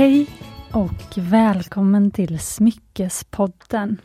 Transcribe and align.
Hej 0.00 0.26
och 0.72 1.18
välkommen 1.18 2.10
till 2.10 2.38
Smyckespodden. 2.38 4.00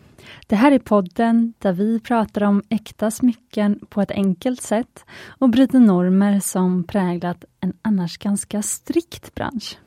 Det 0.48 0.56
här 0.56 0.72
är 0.72 0.80
podden 0.80 1.54
där 1.60 1.74
vi 1.74 2.00
pratar 2.00 2.44
om 2.44 2.64
äkta 2.70 3.12
smycken 3.12 3.80
på 3.90 4.02
ett 4.02 4.12
enkelt 4.12 4.62
sätt 4.62 5.06
och 5.28 5.50
bryter 5.50 5.80
normer 5.80 6.40
som 6.40 6.84
präglat 6.84 7.46
en 7.60 7.74
annars 7.82 8.18
ganska 8.18 8.62
strikt 8.62 9.36
bransch. 9.36 9.78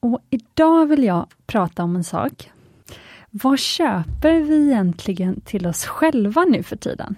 Och 0.00 0.20
idag 0.30 0.86
vill 0.86 1.04
jag 1.04 1.26
prata 1.46 1.82
om 1.82 1.96
en 1.96 2.04
sak. 2.04 2.50
Vad 3.30 3.58
köper 3.58 4.40
vi 4.40 4.66
egentligen 4.66 5.40
till 5.40 5.66
oss 5.66 5.84
själva 5.84 6.44
nu 6.44 6.62
för 6.62 6.76
tiden? 6.76 7.16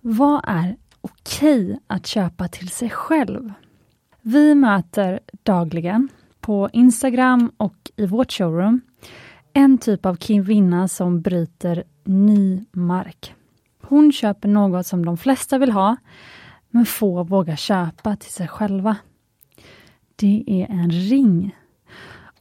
Vad 0.00 0.40
är 0.44 0.76
okej 1.00 1.80
att 1.86 2.06
köpa 2.06 2.48
till 2.48 2.68
sig 2.68 2.90
själv? 2.90 3.52
Vi 4.20 4.54
möter 4.54 5.20
dagligen 5.42 6.08
på 6.48 6.68
Instagram 6.72 7.52
och 7.56 7.90
i 7.96 8.06
vårt 8.06 8.32
showroom 8.32 8.80
en 9.52 9.78
typ 9.78 10.06
av 10.06 10.16
kvinna 10.16 10.88
som 10.88 11.20
bryter 11.20 11.84
ny 12.04 12.64
mark. 12.72 13.34
Hon 13.82 14.12
köper 14.12 14.48
något 14.48 14.86
som 14.86 15.06
de 15.06 15.16
flesta 15.16 15.58
vill 15.58 15.72
ha, 15.72 15.96
men 16.70 16.86
få 16.86 17.22
vågar 17.22 17.56
köpa 17.56 18.16
till 18.16 18.32
sig 18.32 18.48
själva. 18.48 18.96
Det 20.16 20.44
är 20.46 20.66
en 20.70 20.90
ring. 20.90 21.56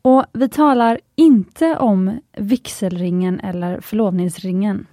Och 0.01 0.25
vi 0.33 0.49
talar 0.49 0.99
inte 1.15 1.77
om 1.77 2.19
vigselringen 2.37 3.39
eller 3.39 3.81
förlovningsringen. 3.81 4.87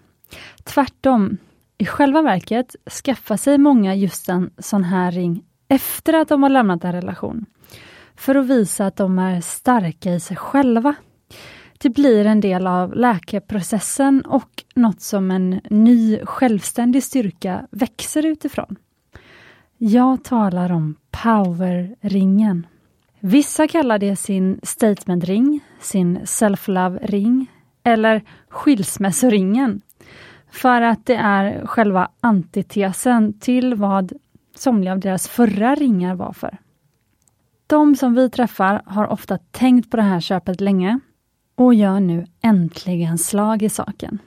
Tvärtom, 0.65 1.37
i 1.79 1.87
själva 1.87 2.23
verket 2.23 2.77
skaffar 3.05 3.37
sig 3.37 3.59
många 3.59 3.95
just 3.95 4.29
en 4.29 4.51
sån 4.59 4.85
här 4.85 5.11
ring 5.11 5.45
efter 5.69 6.13
att 6.13 6.29
de 6.29 6.43
har 6.43 6.51
lämnat 6.51 6.85
en 6.85 6.93
relation. 6.93 7.47
För 8.17 8.35
att 8.35 8.47
visa 8.47 8.87
att 8.87 8.97
de 8.97 9.19
är 9.19 9.41
starka 9.41 10.15
i 10.15 10.21
sig 10.21 10.37
själva. 10.37 10.95
Det 11.79 11.91
blir 11.91 12.25
en 12.27 12.41
del 12.41 12.67
av 12.67 12.95
läkeprocessen 12.95 14.21
och 14.21 14.65
något 14.75 15.01
som 15.01 15.31
en 15.31 15.61
ny 15.71 16.19
självständig 16.25 17.03
styrka 17.03 17.67
växer 17.71 18.27
utifrån. 18.27 18.77
Jag 19.79 20.25
talar 20.25 20.73
om 20.73 20.95
powerringen. 21.11 22.67
Vissa 23.21 23.69
kallar 23.69 23.99
det 23.99 24.17
sin 24.17 24.61
statementring, 24.63 25.61
sin 25.81 26.19
self-love-ring 26.25 27.47
eller 27.83 28.23
skilsmässoringen. 28.49 29.81
För 30.51 30.83
att 30.83 31.07
det 31.07 31.17
är 31.17 31.67
själva 31.67 32.09
antitesen 32.21 33.39
till 33.39 33.75
vad 33.75 34.13
somliga 34.55 34.93
av 34.93 35.01
deras 35.01 35.29
förra 35.29 35.75
ringar 35.75 36.15
var 36.15 36.33
för. 36.33 36.59
De 37.67 37.97
som 37.97 38.15
vi 38.15 38.31
träffar 38.31 38.83
har 38.87 39.07
ofta 39.07 39.39
tänkt 39.39 39.91
på 39.91 39.97
det 39.97 40.03
här 40.03 40.21
köpet 40.21 40.61
länge 40.61 41.01
och 41.55 41.75
gör 41.75 42.01
nu 42.01 42.27
äntligen 42.43 43.19
slag 43.19 43.63
i 43.63 43.69
saken. 43.69 44.19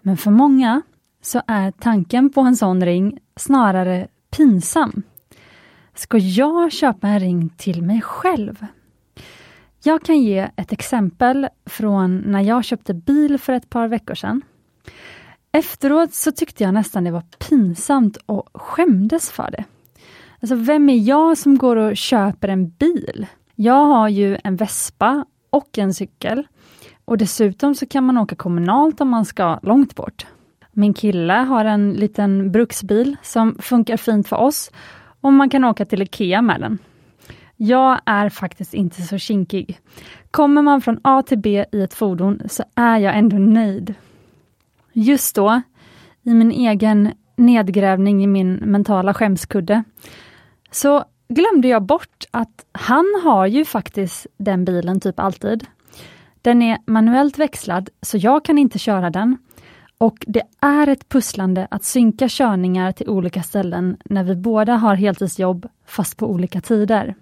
Men 0.00 0.16
för 0.16 0.30
många 0.30 0.82
så 1.22 1.42
är 1.46 1.70
tanken 1.70 2.30
på 2.30 2.40
en 2.40 2.56
sån 2.56 2.84
ring 2.84 3.18
snarare 3.36 4.08
pinsam. 4.30 5.02
Ska 5.94 6.18
jag 6.18 6.72
köpa 6.72 7.08
en 7.08 7.20
ring 7.20 7.48
till 7.56 7.82
mig 7.82 8.00
själv? 8.00 8.66
Jag 9.82 10.02
kan 10.02 10.20
ge 10.20 10.50
ett 10.56 10.72
exempel 10.72 11.48
från 11.66 12.18
när 12.18 12.40
jag 12.40 12.64
köpte 12.64 12.94
bil 12.94 13.38
för 13.38 13.52
ett 13.52 13.70
par 13.70 13.88
veckor 13.88 14.14
sedan. 14.14 14.42
Efteråt 15.52 16.14
så 16.14 16.32
tyckte 16.32 16.64
jag 16.64 16.74
nästan 16.74 17.04
det 17.04 17.10
var 17.10 17.24
pinsamt 17.48 18.16
och 18.26 18.48
skämdes 18.54 19.30
för 19.30 19.50
det. 19.50 19.64
Alltså 20.42 20.54
vem 20.54 20.88
är 20.88 20.98
jag 20.98 21.38
som 21.38 21.58
går 21.58 21.76
och 21.76 21.96
köper 21.96 22.48
en 22.48 22.68
bil? 22.68 23.26
Jag 23.54 23.84
har 23.86 24.08
ju 24.08 24.38
en 24.44 24.56
Vespa 24.56 25.24
och 25.50 25.78
en 25.78 25.94
cykel. 25.94 26.46
Och 27.04 27.18
dessutom 27.18 27.74
så 27.74 27.86
kan 27.86 28.04
man 28.04 28.18
åka 28.18 28.36
kommunalt 28.36 29.00
om 29.00 29.08
man 29.08 29.24
ska 29.24 29.58
långt 29.62 29.94
bort. 29.94 30.26
Min 30.72 30.94
kille 30.94 31.32
har 31.32 31.64
en 31.64 31.92
liten 31.92 32.52
bruksbil 32.52 33.16
som 33.22 33.56
funkar 33.58 33.96
fint 33.96 34.28
för 34.28 34.36
oss 34.36 34.70
och 35.20 35.32
man 35.32 35.50
kan 35.50 35.64
åka 35.64 35.84
till 35.84 36.02
IKEA 36.02 36.42
med 36.42 36.60
den. 36.60 36.78
Jag 37.56 38.00
är 38.06 38.28
faktiskt 38.28 38.74
inte 38.74 39.02
så 39.02 39.18
kinkig. 39.18 39.80
Kommer 40.30 40.62
man 40.62 40.80
från 40.80 41.00
A 41.02 41.22
till 41.22 41.38
B 41.38 41.64
i 41.72 41.82
ett 41.82 41.94
fordon 41.94 42.42
så 42.48 42.64
är 42.74 42.98
jag 42.98 43.18
ändå 43.18 43.36
nöjd. 43.38 43.94
Just 44.92 45.36
då, 45.36 45.62
i 46.22 46.34
min 46.34 46.52
egen 46.52 47.12
nedgrävning 47.36 48.24
i 48.24 48.26
min 48.26 48.54
mentala 48.54 49.14
skämskudde, 49.14 49.84
så 50.70 51.04
glömde 51.28 51.68
jag 51.68 51.82
bort 51.82 52.24
att 52.30 52.66
han 52.72 53.06
har 53.24 53.46
ju 53.46 53.64
faktiskt 53.64 54.26
den 54.36 54.64
bilen 54.64 55.00
typ 55.00 55.20
alltid. 55.20 55.66
Den 56.42 56.62
är 56.62 56.78
manuellt 56.86 57.38
växlad, 57.38 57.90
så 58.02 58.16
jag 58.16 58.44
kan 58.44 58.58
inte 58.58 58.78
köra 58.78 59.10
den. 59.10 59.38
Och 59.98 60.24
det 60.26 60.42
är 60.60 60.86
ett 60.86 61.08
pusslande 61.08 61.68
att 61.70 61.84
synka 61.84 62.26
körningar 62.28 62.92
till 62.92 63.08
olika 63.08 63.42
ställen 63.42 63.96
när 64.04 64.24
vi 64.24 64.36
båda 64.36 64.74
har 64.74 64.94
heltidsjobb, 64.94 65.68
fast 65.86 66.16
på 66.16 66.26
olika 66.26 66.60
tider. 66.60 67.14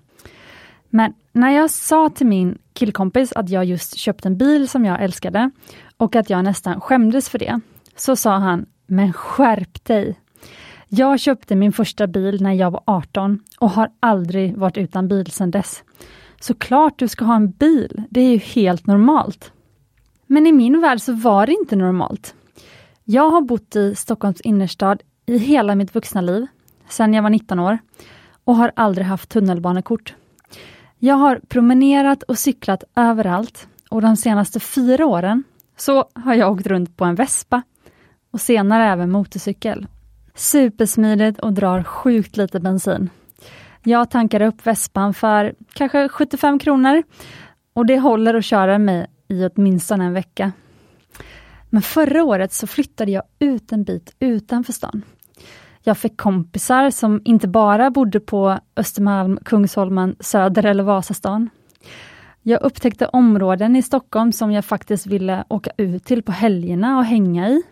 Men 0.89 1.15
när 1.33 1.51
jag 1.51 1.71
sa 1.71 2.09
till 2.09 2.27
min 2.27 2.59
killkompis 2.73 3.33
att 3.33 3.51
jag 3.51 3.65
just 3.65 3.97
köpt 3.97 4.27
en 4.27 4.37
bil 4.37 4.69
som 4.69 4.85
jag 4.85 5.03
älskade 5.03 5.51
och 5.97 6.17
att 6.17 6.31
jag 6.31 6.45
nästan 6.45 6.81
skämdes 6.81 7.29
för 7.29 7.39
det, 7.39 7.61
så 7.97 8.17
sa 8.17 8.37
han, 8.37 8.67
men 8.87 9.13
skärp 9.13 9.85
dig! 9.85 10.19
Jag 10.89 11.21
köpte 11.21 11.57
min 11.57 11.73
första 11.73 12.07
bil 12.07 12.43
när 12.43 12.53
jag 12.53 12.71
var 12.71 12.83
18 12.87 13.41
och 13.59 13.71
har 13.71 13.91
aldrig 14.01 14.57
varit 14.57 14.77
utan 14.77 15.09
bil 15.09 15.31
sedan 15.31 15.51
dess. 15.51 15.83
Såklart 16.41 16.99
du 16.99 17.09
ska 17.09 17.25
ha 17.25 17.37
en 17.37 17.51
bil, 17.51 18.03
det 18.11 18.21
är 18.21 18.31
ju 18.31 18.39
helt 18.39 18.87
normalt. 18.87 19.53
Men 20.27 20.47
i 20.47 20.53
min 20.53 20.81
värld 20.81 21.01
så 21.01 21.13
var 21.13 21.47
det 21.47 21.53
inte 21.53 21.77
normalt. 21.77 22.35
Jag 23.05 23.31
har 23.31 23.41
bott 23.41 23.77
i 23.77 23.95
Stockholms 23.95 24.41
innerstad 24.41 25.03
i 25.27 25.39
hela 25.39 25.75
mitt 25.75 25.95
vuxna 25.95 26.21
liv, 26.21 26.47
sedan 26.89 27.15
jag 27.15 27.23
var 27.23 27.31
19 27.31 27.59
år, 27.59 27.79
och 28.45 28.57
har 28.57 28.73
aldrig 28.77 29.07
haft 29.07 29.29
tunnelbanekort. 29.29 30.15
Jag 30.99 31.15
har 31.15 31.41
promenerat 31.49 32.23
och 32.23 32.39
cyklat 32.39 32.85
överallt 32.97 33.69
och 33.91 34.03
de 34.03 34.17
senaste 34.17 34.61
fyra 34.61 35.07
åren 35.07 35.45
så 35.77 36.05
har 36.15 36.35
jag 36.35 36.53
åkt 36.53 36.67
runt 36.67 36.97
på 36.97 37.05
en 37.05 37.15
Vespa 37.15 37.63
och 38.31 38.41
senare 38.41 38.85
även 38.85 39.11
motorcykel. 39.11 39.87
Supersmidigt 40.39 41.39
och 41.39 41.53
drar 41.53 41.83
sjukt 41.83 42.37
lite 42.37 42.61
bensin. 42.61 43.11
Jag 43.83 44.11
tankar 44.11 44.43
upp 44.43 44.67
Vespan 44.67 45.15
för 45.15 45.55
kanske 45.73 46.09
75 46.09 46.59
kronor 46.59 47.03
och 47.73 47.87
det 47.87 47.99
håller 47.99 48.35
att 48.35 48.45
köra 48.45 48.79
mig 48.79 49.07
i 49.29 49.47
åtminstone 49.47 50.05
en 50.05 50.13
vecka. 50.13 50.53
Men 51.71 51.83
förra 51.83 52.25
året 52.25 52.53
så 52.53 52.67
flyttade 52.67 53.11
jag 53.11 53.23
ut 53.39 53.73
en 53.73 53.85
bit 53.85 54.17
utanför 54.19 54.73
stan. 54.73 55.03
Jag 55.83 55.99
fick 55.99 56.17
kompisar 56.17 56.91
som 56.91 57.21
inte 57.25 57.49
bara 57.49 57.91
bodde 57.91 58.21
på 58.21 58.59
Östermalm, 58.77 59.39
Kungsholmen, 59.45 60.17
Söder 60.21 60.67
eller 60.67 60.83
Vasastan. 60.83 61.51
Jag 62.43 62.63
upptäckte 62.63 63.07
områden 63.07 63.77
i 63.77 63.83
Stockholm 63.83 64.33
som 64.33 64.53
jag 64.53 64.65
faktiskt 64.65 65.07
ville 65.07 65.45
åka 65.49 65.71
ut 65.77 66.05
till 66.05 66.23
på 66.23 66.33
helgerna 66.33 66.99
och 66.99 67.05
hänga 67.05 67.49
i. 67.49 67.63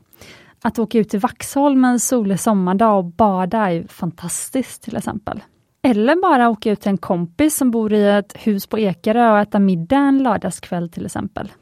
Att 0.67 0.79
åka 0.79 0.99
ut 0.99 1.09
till 1.09 1.21
Vaxholm 1.21 1.85
en 1.85 2.01
solig 2.01 2.41
sommardag 2.41 2.99
och 2.99 3.05
bada 3.05 3.73
är 3.73 3.87
fantastiskt 3.89 4.83
till 4.83 4.97
exempel. 4.97 5.43
Eller 5.83 6.23
bara 6.23 6.49
åka 6.49 6.71
ut 6.71 6.81
till 6.81 6.91
en 6.91 6.99
kompis 6.99 7.57
som 7.57 7.71
bor 7.71 7.93
i 7.93 8.09
ett 8.09 8.37
hus 8.37 8.67
på 8.67 8.79
Ekerö 8.79 9.33
och 9.33 9.39
äta 9.39 9.59
middag 9.59 9.97
en 9.97 10.23
lördagskväll 10.23 10.89
till 10.89 11.07
exempel. 11.07 11.53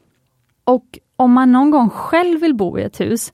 Och 0.65 0.99
om 1.17 1.33
man 1.33 1.53
någon 1.53 1.71
gång 1.71 1.91
själv 1.91 2.41
vill 2.41 2.55
bo 2.55 2.79
i 2.79 2.83
ett 2.83 3.01
hus, 3.01 3.33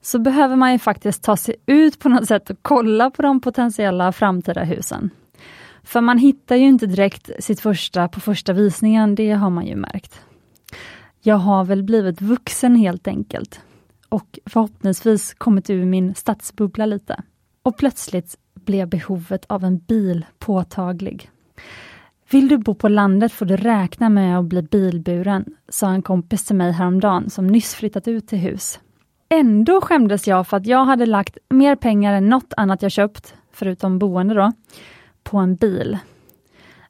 så 0.00 0.18
behöver 0.18 0.56
man 0.56 0.72
ju 0.72 0.78
faktiskt 0.78 1.22
ta 1.22 1.36
sig 1.36 1.56
ut 1.66 1.98
på 1.98 2.08
något 2.08 2.26
sätt 2.26 2.50
och 2.50 2.58
kolla 2.62 3.10
på 3.10 3.22
de 3.22 3.40
potentiella 3.40 4.12
framtida 4.12 4.64
husen. 4.64 5.10
För 5.82 6.00
man 6.00 6.18
hittar 6.18 6.56
ju 6.56 6.66
inte 6.66 6.86
direkt 6.86 7.30
sitt 7.38 7.60
första 7.60 8.08
på 8.08 8.20
första 8.20 8.52
visningen, 8.52 9.14
det 9.14 9.30
har 9.30 9.50
man 9.50 9.66
ju 9.66 9.76
märkt. 9.76 10.20
Jag 11.22 11.36
har 11.36 11.64
väl 11.64 11.82
blivit 11.82 12.22
vuxen 12.22 12.76
helt 12.76 13.08
enkelt 13.08 13.60
och 14.16 14.38
förhoppningsvis 14.46 15.34
kommit 15.34 15.70
ur 15.70 15.84
min 15.84 16.14
stadsbubbla 16.14 16.86
lite. 16.86 17.22
Och 17.62 17.76
plötsligt 17.76 18.36
blev 18.54 18.88
behovet 18.88 19.44
av 19.48 19.64
en 19.64 19.78
bil 19.78 20.26
påtaglig. 20.38 21.30
Vill 22.30 22.48
du 22.48 22.58
bo 22.58 22.74
på 22.74 22.88
landet 22.88 23.32
får 23.32 23.46
du 23.46 23.56
räkna 23.56 24.08
med 24.08 24.38
att 24.38 24.44
bli 24.44 24.62
bilburen, 24.62 25.44
sa 25.68 25.90
en 25.90 26.02
kompis 26.02 26.44
till 26.44 26.56
mig 26.56 26.72
häromdagen 26.72 27.30
som 27.30 27.46
nyss 27.46 27.74
flyttat 27.74 28.08
ut 28.08 28.28
till 28.28 28.38
hus. 28.38 28.80
Ändå 29.28 29.80
skämdes 29.80 30.26
jag 30.26 30.46
för 30.46 30.56
att 30.56 30.66
jag 30.66 30.84
hade 30.84 31.06
lagt 31.06 31.38
mer 31.48 31.76
pengar 31.76 32.12
än 32.12 32.28
något 32.28 32.52
annat 32.56 32.82
jag 32.82 32.92
köpt, 32.92 33.34
förutom 33.52 33.98
boende 33.98 34.34
då, 34.34 34.52
på 35.22 35.38
en 35.38 35.56
bil. 35.56 35.98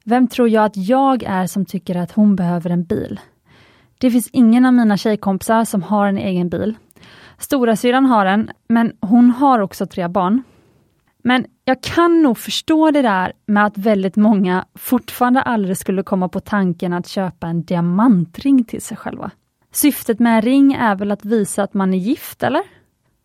Vem 0.03 0.27
tror 0.27 0.49
jag 0.49 0.65
att 0.65 0.77
jag 0.77 1.23
är 1.23 1.47
som 1.47 1.65
tycker 1.65 1.95
att 1.95 2.11
hon 2.11 2.35
behöver 2.35 2.69
en 2.69 2.83
bil? 2.83 3.19
Det 3.97 4.11
finns 4.11 4.29
ingen 4.31 4.65
av 4.65 4.73
mina 4.73 4.97
tjejkompisar 4.97 5.65
som 5.65 5.83
har 5.83 6.07
en 6.07 6.17
egen 6.17 6.49
bil. 6.49 6.75
Storasyrran 7.39 8.05
har 8.05 8.25
en, 8.25 8.51
men 8.67 8.93
hon 9.01 9.29
har 9.29 9.59
också 9.59 9.85
tre 9.85 10.07
barn. 10.07 10.43
Men 11.23 11.45
jag 11.65 11.83
kan 11.83 12.21
nog 12.21 12.37
förstå 12.37 12.91
det 12.91 13.01
där 13.01 13.33
med 13.45 13.65
att 13.65 13.77
väldigt 13.77 14.15
många 14.15 14.65
fortfarande 14.75 15.41
aldrig 15.41 15.77
skulle 15.77 16.03
komma 16.03 16.29
på 16.29 16.39
tanken 16.39 16.93
att 16.93 17.07
köpa 17.07 17.47
en 17.47 17.63
diamantring 17.63 18.63
till 18.63 18.81
sig 18.81 18.97
själva. 18.97 19.31
Syftet 19.71 20.19
med 20.19 20.35
en 20.35 20.41
ring 20.41 20.73
är 20.73 20.95
väl 20.95 21.11
att 21.11 21.25
visa 21.25 21.63
att 21.63 21.73
man 21.73 21.93
är 21.93 21.97
gift, 21.97 22.43
eller? 22.43 22.61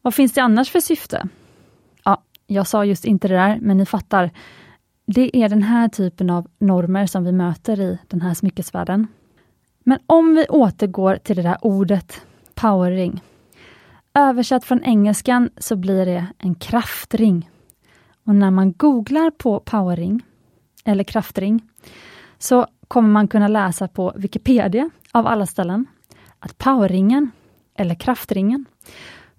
Vad 0.02 0.14
finns 0.14 0.32
det 0.32 0.40
annars 0.40 0.70
för 0.70 0.80
syfte? 0.80 1.28
Ja, 2.04 2.22
jag 2.46 2.66
sa 2.66 2.84
just 2.84 3.04
inte 3.04 3.28
det 3.28 3.34
där, 3.34 3.58
men 3.60 3.76
ni 3.76 3.86
fattar. 3.86 4.30
Det 5.06 5.36
är 5.36 5.48
den 5.48 5.62
här 5.62 5.88
typen 5.88 6.30
av 6.30 6.46
normer 6.58 7.06
som 7.06 7.24
vi 7.24 7.32
möter 7.32 7.80
i 7.80 7.98
den 8.08 8.20
här 8.20 8.34
smyckesvärlden. 8.34 9.06
Men 9.84 9.98
om 10.06 10.34
vi 10.34 10.46
återgår 10.48 11.16
till 11.16 11.36
det 11.36 11.42
där 11.42 11.58
ordet 11.60 12.26
powerring. 12.54 13.20
Översatt 14.14 14.64
från 14.64 14.82
engelskan 14.84 15.50
så 15.56 15.76
blir 15.76 16.06
det 16.06 16.26
en 16.38 16.54
kraftring. 16.54 17.50
Och 18.26 18.34
när 18.34 18.50
man 18.50 18.72
googlar 18.72 19.30
på 19.30 19.60
powerring, 19.60 20.22
eller 20.84 21.04
kraftring, 21.04 21.62
så 22.38 22.66
kommer 22.88 23.08
man 23.08 23.28
kunna 23.28 23.48
läsa 23.48 23.88
på 23.88 24.12
Wikipedia, 24.16 24.90
av 25.12 25.26
alla 25.26 25.46
ställen, 25.46 25.86
att 26.38 26.58
powerringen, 26.58 27.30
eller 27.74 27.94
kraftringen, 27.94 28.64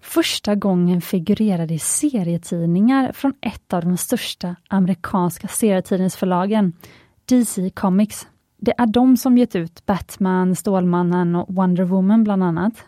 första 0.00 0.54
gången 0.54 1.00
figurerade 1.00 1.74
i 1.74 1.78
serietidningar 1.78 3.12
från 3.12 3.34
ett 3.40 3.72
av 3.72 3.82
de 3.82 3.96
största 3.96 4.56
amerikanska 4.68 5.48
serietidningsförlagen, 5.48 6.72
DC 7.24 7.70
Comics. 7.70 8.26
Det 8.56 8.74
är 8.78 8.86
de 8.86 9.16
som 9.16 9.38
gett 9.38 9.56
ut 9.56 9.86
Batman, 9.86 10.56
Stålmannen 10.56 11.36
och 11.36 11.54
Wonder 11.54 11.84
Woman 11.84 12.24
bland 12.24 12.44
annat. 12.44 12.84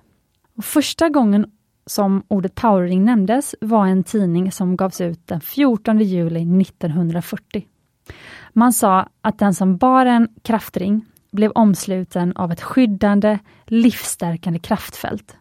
Och 0.57 0.65
första 0.65 1.09
gången 1.09 1.51
som 1.87 2.23
ordet 2.29 2.55
powering 2.55 3.05
nämndes 3.05 3.55
var 3.61 3.87
en 3.87 4.05
tidning 4.05 4.53
som 4.53 4.77
gavs 4.77 5.01
ut 5.01 5.27
den 5.27 5.41
14 5.41 5.99
juli 5.99 6.63
1940. 6.63 7.67
Man 8.53 8.73
sa 8.73 9.09
att 9.21 9.39
den 9.39 9.55
som 9.55 9.77
bar 9.77 10.07
en 10.07 10.29
kraftring 10.43 11.05
blev 11.33 11.51
omsluten 11.51 12.37
av 12.37 12.53
ett 12.53 12.63
skyddande, 12.63 13.39
livsstärkande 13.65 14.59
kraftfält. 14.59 15.37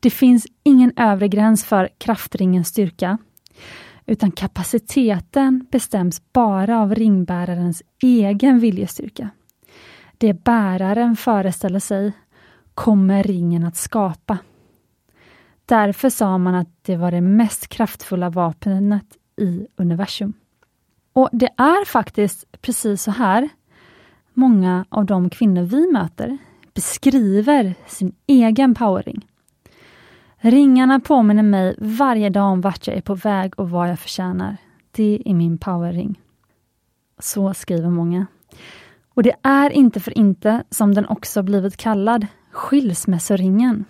Det 0.00 0.10
finns 0.10 0.46
ingen 0.62 0.92
övre 0.96 1.28
gräns 1.28 1.64
för 1.64 1.88
kraftringens 1.98 2.68
styrka, 2.68 3.18
utan 4.06 4.30
kapaciteten 4.30 5.66
bestäms 5.70 6.32
bara 6.32 6.80
av 6.80 6.94
ringbärarens 6.94 7.82
egen 8.02 8.58
viljestyrka. 8.58 9.30
Det 10.18 10.44
bäraren 10.44 11.16
föreställer 11.16 11.78
sig 11.78 12.12
kommer 12.74 13.22
ringen 13.22 13.64
att 13.64 13.76
skapa. 13.76 14.38
Därför 15.66 16.10
sa 16.10 16.38
man 16.38 16.54
att 16.54 16.68
det 16.82 16.96
var 16.96 17.10
det 17.10 17.20
mest 17.20 17.68
kraftfulla 17.68 18.30
vapnet 18.30 19.06
i 19.36 19.66
universum. 19.76 20.32
Och 21.12 21.28
det 21.32 21.48
är 21.56 21.84
faktiskt 21.84 22.62
precis 22.62 23.02
så 23.02 23.10
här 23.10 23.48
många 24.32 24.84
av 24.88 25.04
de 25.06 25.30
kvinnor 25.30 25.62
vi 25.62 25.92
möter 25.92 26.38
beskriver 26.74 27.74
sin 27.86 28.14
egen 28.26 28.74
powering. 28.74 29.26
Ringarna 30.36 31.00
påminner 31.00 31.42
mig 31.42 31.74
varje 31.78 32.30
dag 32.30 32.52
om 32.52 32.60
vart 32.60 32.86
jag 32.86 32.96
är 32.96 33.00
på 33.00 33.14
väg 33.14 33.58
och 33.60 33.70
vad 33.70 33.90
jag 33.90 33.98
förtjänar. 33.98 34.56
Det 34.90 35.22
är 35.24 35.34
min 35.34 35.58
powerring. 35.58 36.20
Så 37.18 37.54
skriver 37.54 37.90
många. 37.90 38.26
Och 39.14 39.22
det 39.22 39.34
är 39.42 39.70
inte 39.70 40.00
för 40.00 40.18
inte 40.18 40.64
som 40.70 40.94
den 40.94 41.06
också 41.06 41.42
blivit 41.42 41.76
kallad 41.76 42.26
skilsmässoringen. 42.50 43.84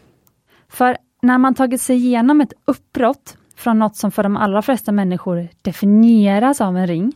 För 0.69 0.97
när 1.25 1.39
man 1.39 1.55
tagit 1.55 1.81
sig 1.81 1.97
igenom 1.97 2.41
ett 2.41 2.53
uppbrott 2.65 3.37
från 3.57 3.79
något 3.79 3.97
som 3.97 4.11
för 4.11 4.23
de 4.23 4.37
allra 4.37 4.63
flesta 4.63 4.93
människor 4.93 5.49
definieras 5.63 6.61
av 6.61 6.77
en 6.77 6.87
ring, 6.87 7.13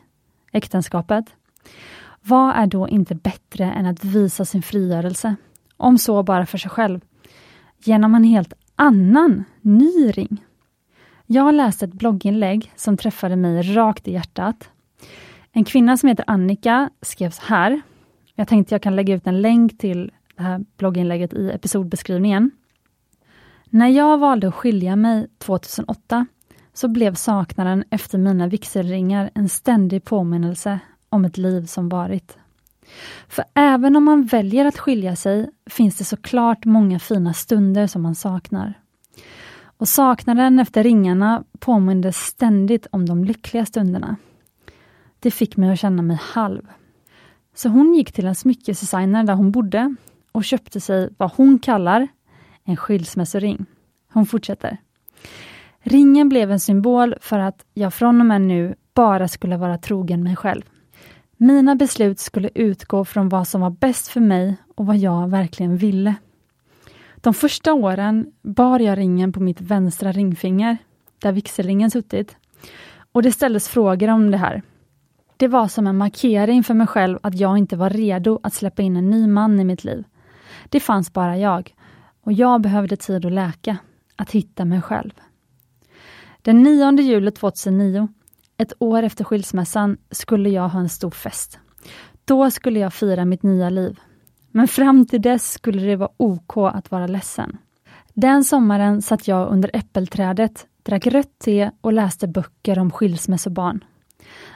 äktenskapet, 0.53 1.25
vad 2.23 2.57
är 2.57 2.67
då 2.67 2.89
inte 2.89 3.15
bättre 3.15 3.65
än 3.65 3.87
att 3.87 4.05
visa 4.05 4.45
sin 4.45 4.63
frigörelse, 4.63 5.37
om 5.77 5.99
så 5.99 6.23
bara 6.23 6.47
för 6.47 6.59
sig 6.59 6.71
själv, 6.71 7.01
genom 7.79 8.15
en 8.15 8.25
helt 8.25 8.53
annan, 8.77 9.45
ny 9.61 10.11
ring? 10.11 10.45
Jag 11.27 11.55
läste 11.55 11.85
ett 11.85 11.93
blogginlägg 11.93 12.73
som 12.77 12.97
träffade 12.97 13.37
mig 13.37 13.75
rakt 13.75 14.09
i 14.09 14.13
hjärtat. 14.13 14.71
En 15.53 15.65
kvinna 15.65 15.97
som 15.97 16.09
heter 16.09 16.25
Annika 16.29 16.91
skrev 17.03 17.31
så 17.31 17.43
här. 17.45 17.81
Jag 18.35 18.49
tänkte 18.49 18.75
jag 18.75 18.83
kan 18.83 18.97
lägga 18.97 19.15
ut 19.15 19.27
en 19.27 19.43
länk 19.43 19.79
till 19.79 20.13
det 20.37 20.43
här 20.43 20.65
blogginlägget 20.77 21.33
i 21.33 21.51
episodbeskrivningen. 21.51 22.51
När 23.71 23.89
jag 23.89 24.19
valde 24.19 24.49
att 24.49 24.55
skilja 24.55 24.97
mig 24.97 25.27
2008 25.39 26.27
så 26.73 26.89
blev 26.89 27.15
saknaden 27.15 27.85
efter 27.91 28.19
mina 28.19 28.47
vigselringar 28.47 29.31
en 29.35 29.49
ständig 29.49 30.05
påminnelse 30.05 30.79
om 31.09 31.25
ett 31.25 31.37
liv 31.37 31.67
som 31.67 31.89
varit. 31.89 32.39
För 33.29 33.45
även 33.55 33.97
om 33.97 34.05
man 34.05 34.25
väljer 34.25 34.65
att 34.65 34.79
skilja 34.79 35.17
sig 35.17 35.51
finns 35.71 35.99
det 35.99 36.05
såklart 36.05 36.65
många 36.65 36.99
fina 36.99 37.35
stunder 37.35 37.87
som 37.87 38.03
man 38.03 38.15
saknar. 38.15 38.75
Och 39.61 39.89
saknaden 39.89 40.59
efter 40.59 40.83
ringarna 40.83 41.45
påminde 41.59 42.13
ständigt 42.13 42.87
om 42.93 43.07
de 43.07 43.25
lyckliga 43.25 43.67
stunderna. 43.67 44.17
Det 45.21 45.31
fick 45.31 45.57
mig 45.57 45.73
att 45.73 45.79
känna 45.79 46.03
mig 46.03 46.19
halv. 46.23 46.63
Så 47.55 47.69
hon 47.69 47.95
gick 47.95 48.13
till 48.13 48.27
en 48.27 48.35
smyckesdesigner 48.35 49.25
där 49.25 49.35
hon 49.35 49.51
bodde 49.51 49.95
och 50.33 50.45
köpte 50.45 50.81
sig 50.81 51.11
vad 51.17 51.33
hon 51.37 51.59
kallar 51.59 52.09
en 52.69 52.77
skilsmässoring. 52.77 53.67
Hon 54.13 54.27
fortsätter. 54.27 54.77
Ringen 55.81 56.29
blev 56.29 56.51
en 56.51 56.61
symbol 56.61 57.15
för 57.21 57.39
att 57.39 57.65
jag 57.75 57.95
från 57.95 58.21
och 58.21 58.27
med 58.27 58.41
nu 58.41 58.75
bara 58.95 59.29
skulle 59.29 59.57
vara 59.57 59.79
trogen 59.79 60.23
mig 60.23 60.37
själv. 60.37 60.63
Mina 61.37 61.75
beslut 61.75 62.19
skulle 62.19 62.51
utgå 62.55 63.05
från 63.05 63.29
vad 63.29 63.49
som 63.49 63.61
var 63.61 63.71
bäst 63.71 64.09
för 64.09 64.21
mig 64.21 64.57
och 64.75 64.87
vad 64.87 64.97
jag 64.97 65.29
verkligen 65.29 65.77
ville. 65.77 66.15
De 67.17 67.35
första 67.35 67.73
åren 67.73 68.33
bar 68.43 68.81
jag 68.81 68.99
ringen 68.99 69.33
på 69.33 69.41
mitt 69.41 69.61
vänstra 69.61 70.13
ringfinger, 70.13 70.77
där 71.19 71.33
vigselringen 71.33 71.91
suttit. 71.91 72.37
Och 73.13 73.23
det 73.23 73.33
ställdes 73.33 73.69
frågor 73.69 74.09
om 74.09 74.31
det 74.31 74.39
här. 74.39 74.63
Det 75.37 75.49
var 75.49 75.69
som 75.69 75.87
en 75.87 75.97
markering 75.97 76.65
för 76.65 76.75
mig 76.75 76.87
själv 76.87 77.19
att 77.23 77.39
jag 77.39 77.59
inte 77.59 77.77
var 77.77 77.91
redo 77.91 78.41
att 78.43 78.55
släppa 78.55 78.83
in 78.83 78.97
en 78.97 79.11
ny 79.11 79.27
man 79.27 79.61
i 79.61 79.65
mitt 79.65 79.85
liv. 79.85 80.05
Det 80.69 80.81
fanns 80.81 81.13
bara 81.13 81.39
jag 81.39 81.75
och 82.29 82.33
jag 82.33 82.61
behövde 82.61 82.97
tid 82.97 83.27
att 83.27 83.33
läka, 83.33 83.77
att 84.17 84.31
hitta 84.31 84.65
mig 84.65 84.83
själv. 84.83 85.11
Den 86.43 86.63
9 86.63 86.93
juli 87.01 87.31
2009, 87.31 88.09
ett 88.57 88.73
år 88.79 89.03
efter 89.03 89.25
skilsmässan, 89.25 89.97
skulle 90.11 90.51
jag 90.51 90.69
ha 90.69 90.81
en 90.81 90.89
stor 90.89 91.11
fest. 91.11 91.59
Då 92.25 92.51
skulle 92.51 92.79
jag 92.79 92.95
fira 92.95 93.25
mitt 93.25 93.43
nya 93.43 93.71
liv. 93.71 94.01
Men 94.51 94.69
fram 94.69 95.07
till 95.07 95.23
dess 95.23 95.53
skulle 95.53 95.83
det 95.83 95.97
vara 95.97 96.11
OK 96.17 96.57
att 96.57 96.91
vara 96.91 97.07
ledsen. 97.07 97.59
Den 98.15 98.45
sommaren 98.45 99.03
satt 99.03 99.29
jag 99.29 99.49
under 99.53 99.71
äppelträdet, 99.75 100.67
drack 100.83 101.07
rött 101.07 101.39
te 101.39 101.71
och 101.81 101.93
läste 101.93 102.29
böcker 102.29 102.79
om 102.79 102.91
skilsmässobarn. 102.91 103.85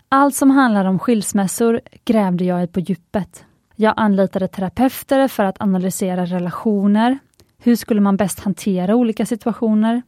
Allt 0.08 0.35
som 0.35 0.50
handlade 0.50 0.88
om 0.88 0.99
skilsmässor 0.99 1.80
grävde 2.04 2.44
jag 2.44 2.64
i 2.64 2.66
på 2.66 2.80
djupet. 2.80 3.44
Jag 3.76 3.94
anlitade 3.96 4.49
terapeuter 4.49 5.28
för 5.28 5.44
att 5.44 5.61
analysera 5.61 6.26
relationer. 6.26 7.18
Hur 7.64 7.76
skulle 7.76 8.00
man 8.00 8.16
bäst 8.16 8.40
hantera 8.40 8.95
olika 8.95 9.26
situationer? 9.26 10.02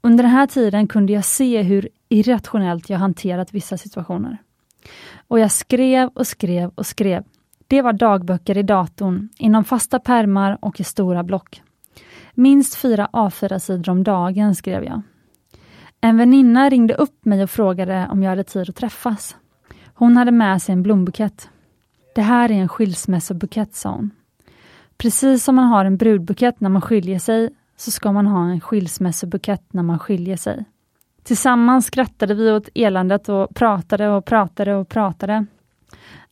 Under 0.00 0.24
den 0.24 0.32
här 0.32 0.46
tiden 0.46 0.86
kunde 0.86 1.12
jag 1.12 1.24
se 1.24 1.62
hur 1.62 1.88
irrationellt 2.08 2.90
jag 2.90 2.98
hanterat 2.98 3.54
vissa 3.54 3.76
situationer. 3.76 4.38
Och 5.28 5.40
jag 5.40 5.52
skrev 5.52 6.08
och 6.08 6.26
skrev 6.26 6.70
och 6.74 6.86
skrev. 6.86 7.24
Det 7.66 7.82
var 7.82 7.92
dagböcker 7.92 8.58
i 8.58 8.62
datorn, 8.62 9.28
inom 9.38 9.64
fasta 9.64 9.98
pärmar 9.98 10.58
och 10.60 10.80
i 10.80 10.84
stora 10.84 11.22
block. 11.22 11.62
Minst 12.34 12.74
fyra 12.74 13.08
A4-sidor 13.12 13.90
om 13.90 14.04
dagen 14.04 14.54
skrev 14.54 14.84
jag. 14.84 15.02
En 16.00 16.16
väninna 16.16 16.68
ringde 16.68 16.94
upp 16.94 17.24
mig 17.24 17.42
och 17.42 17.50
frågade 17.50 18.08
om 18.10 18.22
jag 18.22 18.30
hade 18.30 18.44
tid 18.44 18.70
att 18.70 18.76
träffas. 18.76 19.36
Hon 19.94 20.16
hade 20.16 20.32
med 20.32 20.62
sig 20.62 20.72
en 20.72 20.82
blombukett. 20.82 21.50
Det 22.14 22.22
här 22.22 22.50
är 22.50 22.54
en 22.54 22.68
skilsmässobukett, 22.68 23.74
sa 23.74 23.90
hon. 23.90 24.10
Precis 24.98 25.44
som 25.44 25.54
man 25.54 25.64
har 25.64 25.84
en 25.84 25.96
brudbukett 25.96 26.60
när 26.60 26.70
man 26.70 26.82
skiljer 26.82 27.18
sig, 27.18 27.50
så 27.76 27.90
ska 27.90 28.12
man 28.12 28.26
ha 28.26 28.50
en 28.50 28.60
skilsmässobukett 28.60 29.72
när 29.72 29.82
man 29.82 29.98
skiljer 29.98 30.36
sig. 30.36 30.64
Tillsammans 31.22 31.86
skrattade 31.86 32.34
vi 32.34 32.50
åt 32.50 32.68
eländet 32.74 33.28
och 33.28 33.54
pratade 33.54 34.08
och 34.08 34.24
pratade 34.24 34.74
och 34.74 34.88
pratade. 34.88 35.46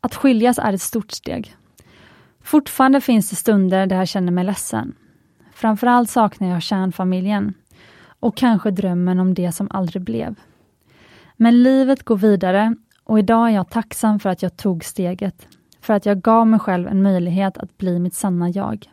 Att 0.00 0.14
skiljas 0.14 0.58
är 0.58 0.72
ett 0.72 0.82
stort 0.82 1.10
steg. 1.12 1.56
Fortfarande 2.42 3.00
finns 3.00 3.30
det 3.30 3.36
stunder 3.36 3.86
där 3.86 3.96
jag 3.96 4.08
känner 4.08 4.32
mig 4.32 4.44
ledsen. 4.44 4.94
Framförallt 5.54 6.10
saknar 6.10 6.48
jag 6.48 6.62
kärnfamiljen 6.62 7.54
och 8.20 8.36
kanske 8.36 8.70
drömmen 8.70 9.20
om 9.20 9.34
det 9.34 9.52
som 9.52 9.68
aldrig 9.70 10.02
blev. 10.02 10.34
Men 11.36 11.62
livet 11.62 12.02
går 12.02 12.16
vidare 12.16 12.74
och 13.04 13.18
idag 13.18 13.48
är 13.48 13.54
jag 13.54 13.70
tacksam 13.70 14.20
för 14.20 14.30
att 14.30 14.42
jag 14.42 14.56
tog 14.56 14.84
steget, 14.84 15.48
för 15.84 15.94
att 15.94 16.06
jag 16.06 16.20
gav 16.20 16.46
mig 16.46 16.60
själv 16.60 16.88
en 16.88 17.02
möjlighet 17.02 17.58
att 17.58 17.78
bli 17.78 17.98
mitt 17.98 18.14
sanna 18.14 18.50
jag. 18.50 18.90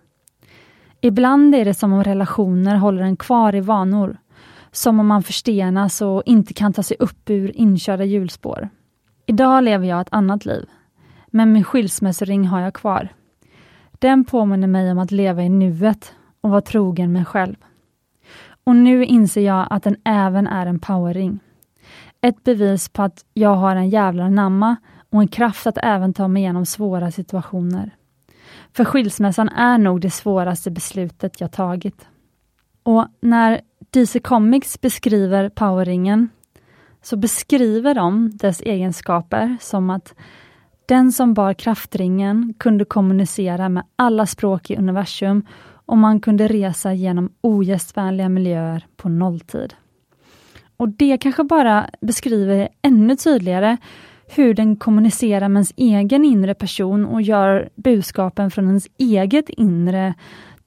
Ibland 1.01 1.55
är 1.55 1.65
det 1.65 1.73
som 1.73 1.93
om 1.93 2.03
relationer 2.03 2.75
håller 2.75 3.01
en 3.03 3.17
kvar 3.17 3.55
i 3.55 3.59
vanor, 3.59 4.17
som 4.71 4.99
om 4.99 5.07
man 5.07 5.23
förstenas 5.23 6.01
och 6.01 6.23
inte 6.25 6.53
kan 6.53 6.73
ta 6.73 6.83
sig 6.83 6.97
upp 6.99 7.29
ur 7.29 7.57
inkörda 7.57 8.03
hjulspår. 8.03 8.69
Idag 9.25 9.63
lever 9.63 9.87
jag 9.87 10.01
ett 10.01 10.07
annat 10.11 10.45
liv, 10.45 10.65
men 11.27 11.53
min 11.53 11.63
skilsmässoring 11.63 12.47
har 12.47 12.61
jag 12.61 12.73
kvar. 12.73 13.09
Den 13.91 14.25
påminner 14.25 14.67
mig 14.67 14.91
om 14.91 14.99
att 14.99 15.11
leva 15.11 15.43
i 15.43 15.49
nuet 15.49 16.13
och 16.41 16.49
vara 16.49 16.61
trogen 16.61 17.11
mig 17.11 17.25
själv. 17.25 17.55
Och 18.63 18.75
nu 18.75 19.05
inser 19.05 19.41
jag 19.41 19.67
att 19.69 19.83
den 19.83 19.95
även 20.05 20.47
är 20.47 20.65
en 20.65 20.79
powerring. 20.79 21.39
Ett 22.21 22.43
bevis 22.43 22.89
på 22.89 23.01
att 23.01 23.25
jag 23.33 23.55
har 23.55 23.75
en 23.75 23.89
jävla 23.89 24.29
namma 24.29 24.75
och 25.11 25.21
en 25.21 25.27
kraft 25.27 25.67
att 25.67 25.77
även 25.83 26.13
ta 26.13 26.27
mig 26.27 26.43
igenom 26.43 26.65
svåra 26.65 27.11
situationer. 27.11 27.95
För 28.73 28.85
skilsmässan 28.85 29.49
är 29.49 29.77
nog 29.77 30.01
det 30.01 30.09
svåraste 30.09 30.71
beslutet 30.71 31.41
jag 31.41 31.51
tagit. 31.51 32.07
Och 32.83 33.07
när 33.19 33.61
DC 33.89 34.19
Comics 34.19 34.81
beskriver 34.81 35.49
powerringen 35.49 36.29
så 37.01 37.17
beskriver 37.17 37.95
de 37.95 38.29
dess 38.37 38.61
egenskaper 38.61 39.57
som 39.61 39.89
att 39.89 40.15
den 40.85 41.11
som 41.11 41.33
bar 41.33 41.53
kraftringen 41.53 42.53
kunde 42.57 42.85
kommunicera 42.85 43.69
med 43.69 43.83
alla 43.95 44.25
språk 44.25 44.69
i 44.69 44.77
universum 44.77 45.45
och 45.85 45.97
man 45.97 46.19
kunde 46.19 46.47
resa 46.47 46.93
genom 46.93 47.29
ogästvänliga 47.41 48.29
miljöer 48.29 48.85
på 48.97 49.09
nolltid. 49.09 49.73
Och 50.77 50.89
det 50.89 51.17
kanske 51.17 51.43
bara 51.43 51.89
beskriver 52.01 52.69
ännu 52.81 53.15
tydligare 53.15 53.77
hur 54.35 54.53
den 54.53 54.75
kommunicerar 54.75 55.49
med 55.49 55.59
ens 55.59 55.73
egen 55.75 56.25
inre 56.25 56.53
person 56.53 57.05
och 57.05 57.21
gör 57.21 57.69
budskapen 57.75 58.51
från 58.51 58.67
ens 58.67 58.87
eget 58.97 59.49
inre 59.49 60.13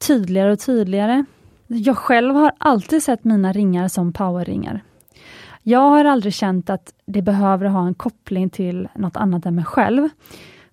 tydligare 0.06 0.52
och 0.52 0.60
tydligare. 0.60 1.24
Jag 1.66 1.96
själv 1.96 2.34
har 2.34 2.52
alltid 2.58 3.02
sett 3.02 3.24
mina 3.24 3.52
ringar 3.52 3.88
som 3.88 4.12
powerringar. 4.12 4.80
Jag 5.62 5.90
har 5.90 6.04
aldrig 6.04 6.34
känt 6.34 6.70
att 6.70 6.94
det 7.06 7.22
behöver 7.22 7.66
ha 7.66 7.86
en 7.86 7.94
koppling 7.94 8.50
till 8.50 8.88
något 8.94 9.16
annat 9.16 9.46
än 9.46 9.54
mig 9.54 9.64
själv. 9.64 10.08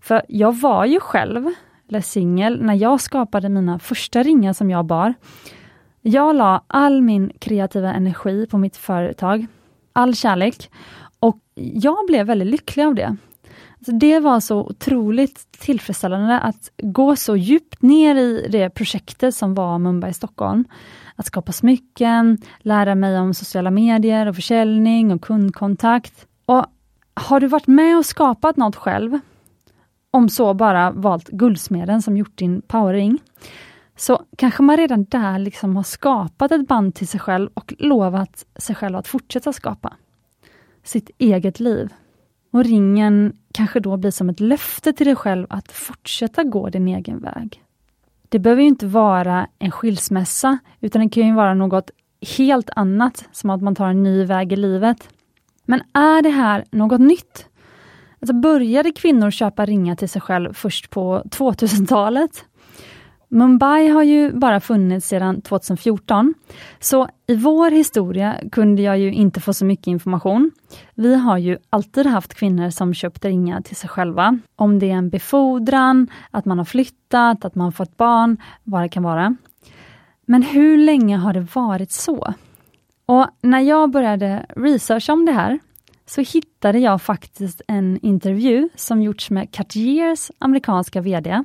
För 0.01 0.21
jag 0.27 0.59
var 0.59 0.85
ju 0.85 0.99
själv, 0.99 1.49
eller 1.89 2.01
singel, 2.01 2.61
när 2.61 2.73
jag 2.73 3.01
skapade 3.01 3.49
mina 3.49 3.79
första 3.79 4.23
ringar 4.23 4.53
som 4.53 4.69
jag 4.69 4.85
bar. 4.85 5.13
Jag 6.01 6.35
la 6.35 6.63
all 6.67 7.01
min 7.01 7.31
kreativa 7.39 7.93
energi 7.93 8.47
på 8.51 8.57
mitt 8.57 8.77
företag, 8.77 9.45
all 9.93 10.15
kärlek, 10.15 10.69
och 11.21 11.39
jag 11.55 11.97
blev 12.07 12.27
väldigt 12.27 12.47
lycklig 12.47 12.83
av 12.83 12.95
det. 12.95 13.17
Alltså 13.77 13.91
det 13.91 14.19
var 14.19 14.39
så 14.39 14.59
otroligt 14.59 15.51
tillfredsställande 15.51 16.39
att 16.39 16.71
gå 16.77 17.15
så 17.15 17.35
djupt 17.35 17.81
ner 17.81 18.15
i 18.15 18.47
det 18.51 18.69
projektet 18.69 19.35
som 19.35 19.53
var 19.53 19.79
Mumbai 19.79 20.13
Stockholm. 20.13 20.65
Att 21.15 21.25
skapa 21.25 21.51
smycken, 21.51 22.37
lära 22.59 22.95
mig 22.95 23.19
om 23.19 23.33
sociala 23.33 23.71
medier 23.71 24.25
och 24.25 24.35
försäljning 24.35 25.11
och 25.11 25.21
kundkontakt. 25.21 26.27
Och 26.45 26.65
Har 27.13 27.39
du 27.39 27.47
varit 27.47 27.67
med 27.67 27.97
och 27.97 28.05
skapat 28.05 28.57
något 28.57 28.75
själv, 28.75 29.19
om 30.11 30.29
så 30.29 30.53
bara 30.53 30.91
valt 30.91 31.27
guldsmeden 31.27 32.01
som 32.01 32.17
gjort 32.17 32.37
din 32.37 32.61
powerring, 32.61 33.17
så 33.95 34.21
kanske 34.37 34.63
man 34.63 34.77
redan 34.77 35.03
där 35.03 35.39
liksom 35.39 35.75
har 35.75 35.83
skapat 35.83 36.51
ett 36.51 36.67
band 36.67 36.95
till 36.95 37.07
sig 37.07 37.19
själv 37.19 37.49
och 37.53 37.73
lovat 37.79 38.45
sig 38.55 38.75
själv 38.75 38.95
att 38.95 39.07
fortsätta 39.07 39.53
skapa 39.53 39.93
sitt 40.83 41.09
eget 41.17 41.59
liv. 41.59 41.93
Och 42.51 42.63
ringen 42.63 43.33
kanske 43.51 43.79
då 43.79 43.97
blir 43.97 44.11
som 44.11 44.29
ett 44.29 44.39
löfte 44.39 44.93
till 44.93 45.07
dig 45.07 45.15
själv 45.15 45.47
att 45.49 45.71
fortsätta 45.71 46.43
gå 46.43 46.69
din 46.69 46.87
egen 46.87 47.19
väg. 47.19 47.63
Det 48.29 48.39
behöver 48.39 48.61
inte 48.61 48.87
vara 48.87 49.47
en 49.59 49.71
skilsmässa, 49.71 50.57
utan 50.79 51.01
det 51.01 51.09
kan 51.09 51.27
ju 51.27 51.33
vara 51.33 51.53
något 51.53 51.91
helt 52.37 52.69
annat, 52.75 53.25
som 53.31 53.49
att 53.49 53.61
man 53.61 53.75
tar 53.75 53.87
en 53.87 54.03
ny 54.03 54.25
väg 54.25 54.53
i 54.53 54.55
livet. 54.55 55.09
Men 55.65 55.81
är 55.93 56.21
det 56.21 56.29
här 56.29 56.65
något 56.71 57.01
nytt? 57.01 57.47
Alltså 58.19 58.33
började 58.33 58.91
kvinnor 58.91 59.31
köpa 59.31 59.65
ringar 59.65 59.95
till 59.95 60.09
sig 60.09 60.21
själv 60.21 60.53
först 60.53 60.89
på 60.89 61.23
2000-talet? 61.25 62.45
Mumbai 63.33 63.87
har 63.87 64.03
ju 64.03 64.31
bara 64.33 64.59
funnits 64.59 65.07
sedan 65.07 65.41
2014, 65.41 66.33
så 66.79 67.09
i 67.27 67.35
vår 67.35 67.71
historia 67.71 68.35
kunde 68.51 68.81
jag 68.81 68.99
ju 68.99 69.13
inte 69.13 69.39
få 69.39 69.53
så 69.53 69.65
mycket 69.65 69.87
information. 69.87 70.51
Vi 70.95 71.15
har 71.15 71.37
ju 71.37 71.57
alltid 71.69 72.05
haft 72.05 72.33
kvinnor 72.33 72.69
som 72.69 72.93
köpt 72.93 73.25
ringar 73.25 73.61
till 73.61 73.75
sig 73.75 73.89
själva. 73.89 74.39
Om 74.55 74.79
det 74.79 74.91
är 74.91 74.95
en 74.95 75.09
befordran, 75.09 76.07
att 76.31 76.45
man 76.45 76.57
har 76.57 76.65
flyttat, 76.65 77.45
att 77.45 77.55
man 77.55 77.71
fått 77.71 77.97
barn, 77.97 78.37
vad 78.63 78.81
det 78.81 78.89
kan 78.89 79.03
vara. 79.03 79.35
Men 80.25 80.43
hur 80.43 80.77
länge 80.77 81.17
har 81.17 81.33
det 81.33 81.47
varit 81.55 81.91
så? 81.91 82.33
Och 83.05 83.27
när 83.41 83.59
jag 83.59 83.91
började 83.91 84.45
researcha 84.55 85.13
om 85.13 85.25
det 85.25 85.31
här, 85.31 85.59
så 86.05 86.21
hittade 86.21 86.79
jag 86.79 87.01
faktiskt 87.01 87.61
en 87.67 87.99
intervju 88.01 88.69
som 88.75 89.01
gjorts 89.01 89.29
med 89.29 89.51
Cartiers 89.51 90.31
amerikanska 90.39 91.01
VD, 91.01 91.43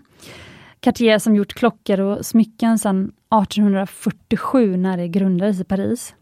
Cartier 0.87 1.19
som 1.19 1.37
gjort 1.37 1.55
klockor 1.55 2.01
och 2.01 2.27
smycken 2.27 2.79
sedan 2.79 3.13
1847 3.43 4.77
när 4.77 4.97
det 4.97 5.09
grundades 5.09 5.61
i 5.61 5.65
Paris. 5.65 6.15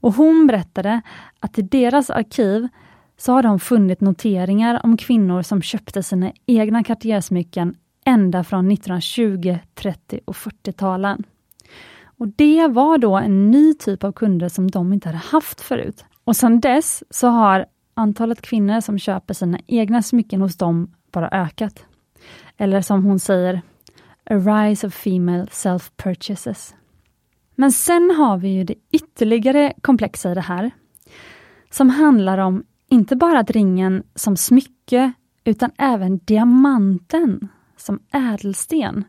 Och 0.00 0.14
hon 0.14 0.46
berättade 0.46 1.00
att 1.40 1.58
i 1.58 1.62
deras 1.62 2.10
arkiv 2.10 2.68
så 3.16 3.32
har 3.32 3.42
de 3.42 3.60
funnit 3.60 4.00
noteringar 4.00 4.80
om 4.84 4.96
kvinnor 4.96 5.42
som 5.42 5.62
köpte 5.62 6.02
sina 6.02 6.32
egna 6.46 6.84
Cartier-smycken 6.84 7.74
ända 8.04 8.44
från 8.44 8.70
1920, 8.70 9.58
30 9.74 10.20
och 10.24 10.36
40-talen. 10.36 11.24
Och 12.04 12.28
Det 12.28 12.66
var 12.66 12.98
då 12.98 13.16
en 13.16 13.50
ny 13.50 13.74
typ 13.74 14.04
av 14.04 14.12
kunder 14.12 14.48
som 14.48 14.70
de 14.70 14.92
inte 14.92 15.08
hade 15.08 15.18
haft 15.18 15.60
förut. 15.60 16.04
Och 16.24 16.36
sedan 16.36 16.60
dess 16.60 17.04
så 17.10 17.28
har 17.28 17.66
antalet 17.94 18.42
kvinnor 18.42 18.80
som 18.80 18.98
köper 18.98 19.34
sina 19.34 19.58
egna 19.66 20.02
smycken 20.02 20.40
hos 20.40 20.56
dem 20.56 20.94
bara 21.12 21.28
ökat. 21.28 21.84
Eller 22.56 22.80
som 22.80 23.04
hon 23.04 23.18
säger, 23.18 23.62
A 24.30 24.34
Rise 24.34 24.86
of 24.86 24.94
Female 24.94 25.46
Self-Purchases. 25.46 26.74
Men 27.54 27.72
sen 27.72 28.10
har 28.10 28.38
vi 28.38 28.48
ju 28.48 28.64
det 28.64 28.74
ytterligare 28.92 29.72
komplexa 29.80 30.30
i 30.30 30.34
det 30.34 30.40
här, 30.40 30.70
som 31.70 31.90
handlar 31.90 32.38
om 32.38 32.64
inte 32.88 33.16
bara 33.16 33.42
ringen 33.42 34.02
som 34.14 34.36
smycke, 34.36 35.12
utan 35.44 35.70
även 35.78 36.18
diamanten 36.18 37.48
som 37.76 38.00
ädelsten 38.12 39.04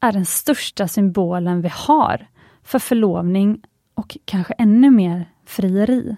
är 0.00 0.12
den 0.12 0.26
största 0.26 0.88
symbolen 0.88 1.62
vi 1.62 1.70
har 1.72 2.28
för 2.62 2.78
förlovning 2.78 3.62
och 3.94 4.16
kanske 4.24 4.54
ännu 4.54 4.90
mer 4.90 5.30
frieri. 5.46 6.16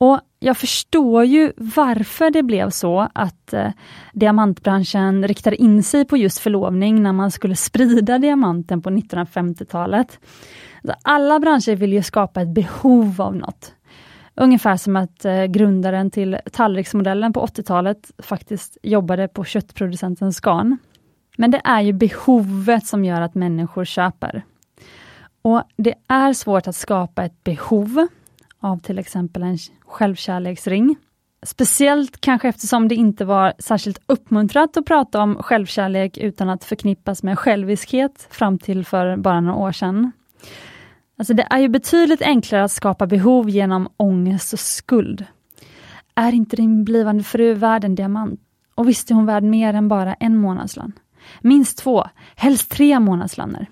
Och 0.00 0.20
jag 0.38 0.56
förstår 0.56 1.24
ju 1.24 1.52
varför 1.56 2.30
det 2.30 2.42
blev 2.42 2.70
så 2.70 3.08
att 3.12 3.52
eh, 3.52 3.68
diamantbranschen 4.12 5.28
riktade 5.28 5.56
in 5.56 5.82
sig 5.82 6.04
på 6.04 6.16
just 6.16 6.38
förlovning 6.38 7.02
när 7.02 7.12
man 7.12 7.30
skulle 7.30 7.56
sprida 7.56 8.18
diamanten 8.18 8.82
på 8.82 8.90
1950-talet. 8.90 10.18
Alla 11.02 11.40
branscher 11.40 11.76
vill 11.76 11.92
ju 11.92 12.02
skapa 12.02 12.42
ett 12.42 12.54
behov 12.54 13.20
av 13.20 13.36
något. 13.36 13.74
Ungefär 14.34 14.76
som 14.76 14.96
att 14.96 15.24
eh, 15.24 15.44
grundaren 15.44 16.10
till 16.10 16.38
tallriksmodellen 16.52 17.32
på 17.32 17.46
80-talet 17.46 18.10
faktiskt 18.18 18.78
jobbade 18.82 19.28
på 19.28 19.44
köttproducenten 19.44 20.32
Scan. 20.32 20.78
Men 21.36 21.50
det 21.50 21.60
är 21.64 21.80
ju 21.80 21.92
behovet 21.92 22.86
som 22.86 23.04
gör 23.04 23.20
att 23.20 23.34
människor 23.34 23.84
köper. 23.84 24.42
Och 25.42 25.62
det 25.76 25.94
är 26.08 26.32
svårt 26.32 26.66
att 26.66 26.76
skapa 26.76 27.24
ett 27.24 27.44
behov 27.44 28.06
av 28.60 28.78
till 28.78 28.98
exempel 28.98 29.42
en 29.42 29.58
självkärleksring. 29.86 30.96
Speciellt 31.42 32.20
kanske 32.20 32.48
eftersom 32.48 32.88
det 32.88 32.94
inte 32.94 33.24
var 33.24 33.52
särskilt 33.58 34.00
uppmuntrat 34.06 34.76
att 34.76 34.84
prata 34.84 35.22
om 35.22 35.42
självkärlek 35.42 36.18
utan 36.18 36.48
att 36.48 36.64
förknippas 36.64 37.22
med 37.22 37.38
själviskhet 37.38 38.28
fram 38.30 38.58
till 38.58 38.84
för 38.84 39.16
bara 39.16 39.40
några 39.40 39.58
år 39.58 39.72
sedan. 39.72 40.12
Alltså 41.18 41.34
det 41.34 41.46
är 41.50 41.58
ju 41.58 41.68
betydligt 41.68 42.22
enklare 42.22 42.64
att 42.64 42.72
skapa 42.72 43.06
behov 43.06 43.50
genom 43.50 43.88
ångest 43.96 44.52
och 44.52 44.60
skuld. 44.60 45.26
Är 46.14 46.32
inte 46.32 46.56
din 46.56 46.84
blivande 46.84 47.24
fru 47.24 47.54
värd 47.54 47.84
en 47.84 47.94
diamant? 47.94 48.40
Och 48.74 48.88
visst 48.88 49.10
är 49.10 49.14
hon 49.14 49.26
värd 49.26 49.42
mer 49.42 49.74
än 49.74 49.88
bara 49.88 50.14
en 50.14 50.36
månadslön? 50.36 50.92
Minst 51.40 51.78
två, 51.78 52.04
helst 52.36 52.70
tre 52.70 53.00
månadslöner. 53.00 53.66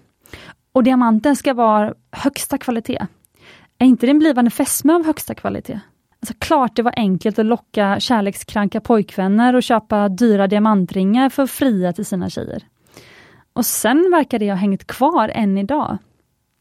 Och 0.73 0.85
diamanten 0.85 1.37
ska 1.37 1.55
vara 1.55 1.95
högsta 2.13 2.59
kvalitet. 2.59 3.07
Är 3.79 3.87
inte 3.87 4.07
din 4.07 4.19
blivande 4.19 4.51
fästmö 4.51 4.95
av 4.95 5.07
högsta 5.07 5.35
kvalitet? 5.35 5.81
Alltså, 6.21 6.35
klart 6.39 6.77
det 6.77 6.83
var 6.83 6.95
enkelt 6.97 7.39
att 7.39 7.47
locka 7.47 8.01
kärlekskranka 8.01 8.81
pojkvänner 8.81 9.55
och 9.55 9.63
köpa 9.63 10.09
dyra 10.09 10.47
diamantringar 10.47 11.29
för 11.29 11.43
att 11.43 11.51
fria 11.51 11.93
till 11.93 12.07
sina 12.07 12.31
tjejer. 12.31 12.63
Och 13.53 13.67
sen 13.67 14.11
verkar 14.11 14.39
det 14.39 14.49
ha 14.49 14.57
hängt 14.57 14.87
kvar 14.87 15.29
än 15.35 15.59
idag. 15.59 15.99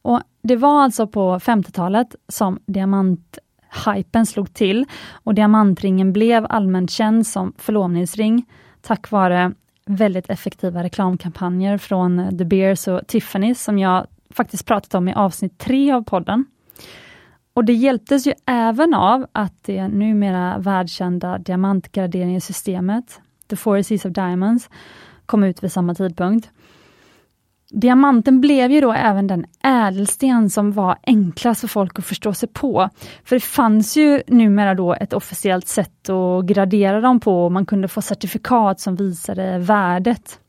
Och 0.02 0.22
Det 0.42 0.56
var 0.56 0.84
alltså 0.84 1.08
på 1.08 1.40
50-talet 1.40 2.16
som 2.28 2.60
diamanthypen 2.66 4.26
slog 4.26 4.54
till 4.54 4.86
och 5.12 5.34
diamantringen 5.34 6.14
blev 6.14 6.46
allmänt 6.50 6.92
känd 6.92 7.28
som 7.28 7.54
förlovningsring 7.58 8.46
tack 8.82 9.12
vare 9.12 9.54
väldigt 9.86 10.30
effektiva 10.30 10.84
reklamkampanjer 10.84 11.78
från 11.78 12.38
The 12.38 12.46
Beers 12.46 12.88
och 12.88 13.08
Tiffany 13.08 13.56
som 13.56 13.80
jag 13.80 14.08
faktiskt 14.30 14.66
pratat 14.66 14.94
om 14.94 15.08
i 15.08 15.14
avsnitt 15.14 15.58
tre 15.58 15.92
av 15.92 16.02
podden. 16.04 16.46
Och 17.58 17.66
det 17.66 17.74
hjälptes 17.74 18.28
ju 18.28 18.34
även 18.46 18.94
av 18.94 19.26
att 19.32 19.64
det 19.64 19.88
numera 19.88 20.58
världskända 20.58 21.38
diamantgraderingssystemet, 21.38 23.22
The 23.50 23.56
Four 23.56 23.82
Seas 23.82 24.06
of 24.06 24.14
Diamonds, 24.14 24.70
kom 25.26 25.44
ut 25.44 25.64
vid 25.64 25.72
samma 25.72 25.96
tidpunkt. 25.96 26.50
Diamanten 27.70 28.42
blev 28.42 28.72
ju 28.72 28.82
då 28.82 28.94
även 28.94 29.28
den 29.28 29.46
ädelsten 29.64 30.50
som 30.50 30.72
var 30.72 30.98
enklast 31.04 31.62
för 31.62 31.68
folk 31.68 32.00
att 32.00 32.06
förstå 32.06 32.34
sig 32.34 32.50
på. 32.50 32.90
För 33.24 33.36
det 33.36 33.44
fanns 33.44 33.98
ju 33.98 34.22
numera 34.28 34.76
då 34.76 34.94
ett 34.94 35.14
officiellt 35.14 35.68
sätt 35.68 36.10
att 36.10 36.46
gradera 36.46 37.02
dem 37.02 37.20
på 37.20 37.46
och 37.46 37.52
man 37.52 37.66
kunde 37.66 37.88
få 37.88 38.02
certifikat 38.02 38.80
som 38.80 38.96
visade 38.96 39.58
värdet. 39.60 40.40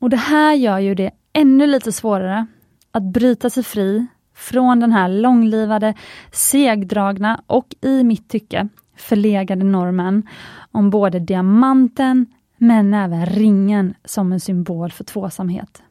Och 0.00 0.10
det 0.10 0.16
här 0.16 0.54
gör 0.54 0.78
ju 0.78 0.94
det 0.94 1.10
ännu 1.32 1.66
lite 1.66 1.92
svårare 1.92 2.46
att 2.92 3.02
bryta 3.02 3.50
sig 3.50 3.62
fri 3.62 4.06
från 4.40 4.80
den 4.80 4.92
här 4.92 5.08
långlivade, 5.08 5.94
segdragna 6.32 7.42
och 7.46 7.74
i 7.80 8.04
mitt 8.04 8.28
tycke 8.28 8.68
förlegade 8.96 9.64
normen 9.64 10.28
om 10.72 10.90
både 10.90 11.18
diamanten 11.18 12.26
men 12.56 12.94
även 12.94 13.26
ringen 13.26 13.94
som 14.04 14.32
en 14.32 14.40
symbol 14.40 14.90
för 14.90 15.04
tvåsamhet. 15.04 15.82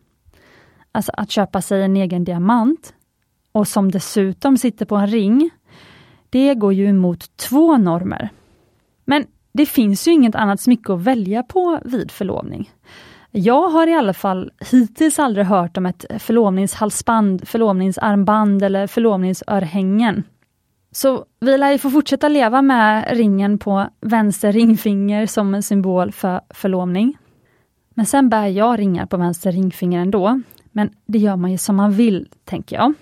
Alltså 0.91 1.12
att 1.18 1.32
köpa 1.32 1.62
sig 1.62 1.84
en 1.84 1.98
egen 1.98 2.24
diamant 2.24 2.94
och 3.51 3.68
som 3.68 3.91
dessutom 3.91 4.58
sitter 4.58 4.86
på 4.86 4.96
en 4.96 5.08
ring, 5.08 5.50
det 6.29 6.56
går 6.56 6.74
ju 6.74 6.86
emot 6.86 7.38
två 7.38 7.77
normer. 7.77 8.29
Men 9.06 9.25
det 9.51 9.65
finns 9.65 10.08
ju 10.08 10.12
inget 10.12 10.36
annat 10.36 10.62
smycke 10.62 10.94
att 10.94 11.01
välja 11.01 11.44
på 11.44 11.79
vid 11.86 12.12
förlovning. 12.12 12.72
Jag 13.31 13.69
har 13.69 13.88
i 13.88 13.93
alla 13.93 14.13
fall 14.13 14.51
hittills 14.71 15.19
aldrig 15.19 15.45
hört 15.45 15.77
om 15.77 15.86
ett 15.86 16.05
förlovningshalsband, 16.19 17.48
förlovningsarmband 17.48 18.63
eller 18.63 18.88
förlovningsörhängen. 18.88 20.24
Så 20.91 21.25
vi 21.39 21.57
lär 21.57 21.71
ju 21.71 21.77
få 21.77 21.89
fortsätta 21.89 22.27
leva 22.27 22.62
med 22.62 23.07
ringen 23.17 23.57
på 23.57 23.88
vänster 24.01 24.51
ringfinger 24.51 25.25
som 25.25 25.55
en 25.55 25.63
symbol 25.63 26.12
för 26.12 26.41
förlovning. 26.50 27.17
Men 27.93 28.05
sen 28.05 28.29
bär 28.29 28.48
jag 28.48 28.79
ringar 28.79 29.05
på 29.05 29.17
vänster 29.17 29.51
ringfinger 29.51 30.01
ändå. 30.01 30.41
Men 30.71 30.89
det 31.05 31.19
gör 31.19 31.36
man 31.36 31.51
ju 31.51 31.57
som 31.57 31.75
man 31.75 31.91
vill, 31.91 32.27
tänker 32.45 32.75
jag. 32.75 32.93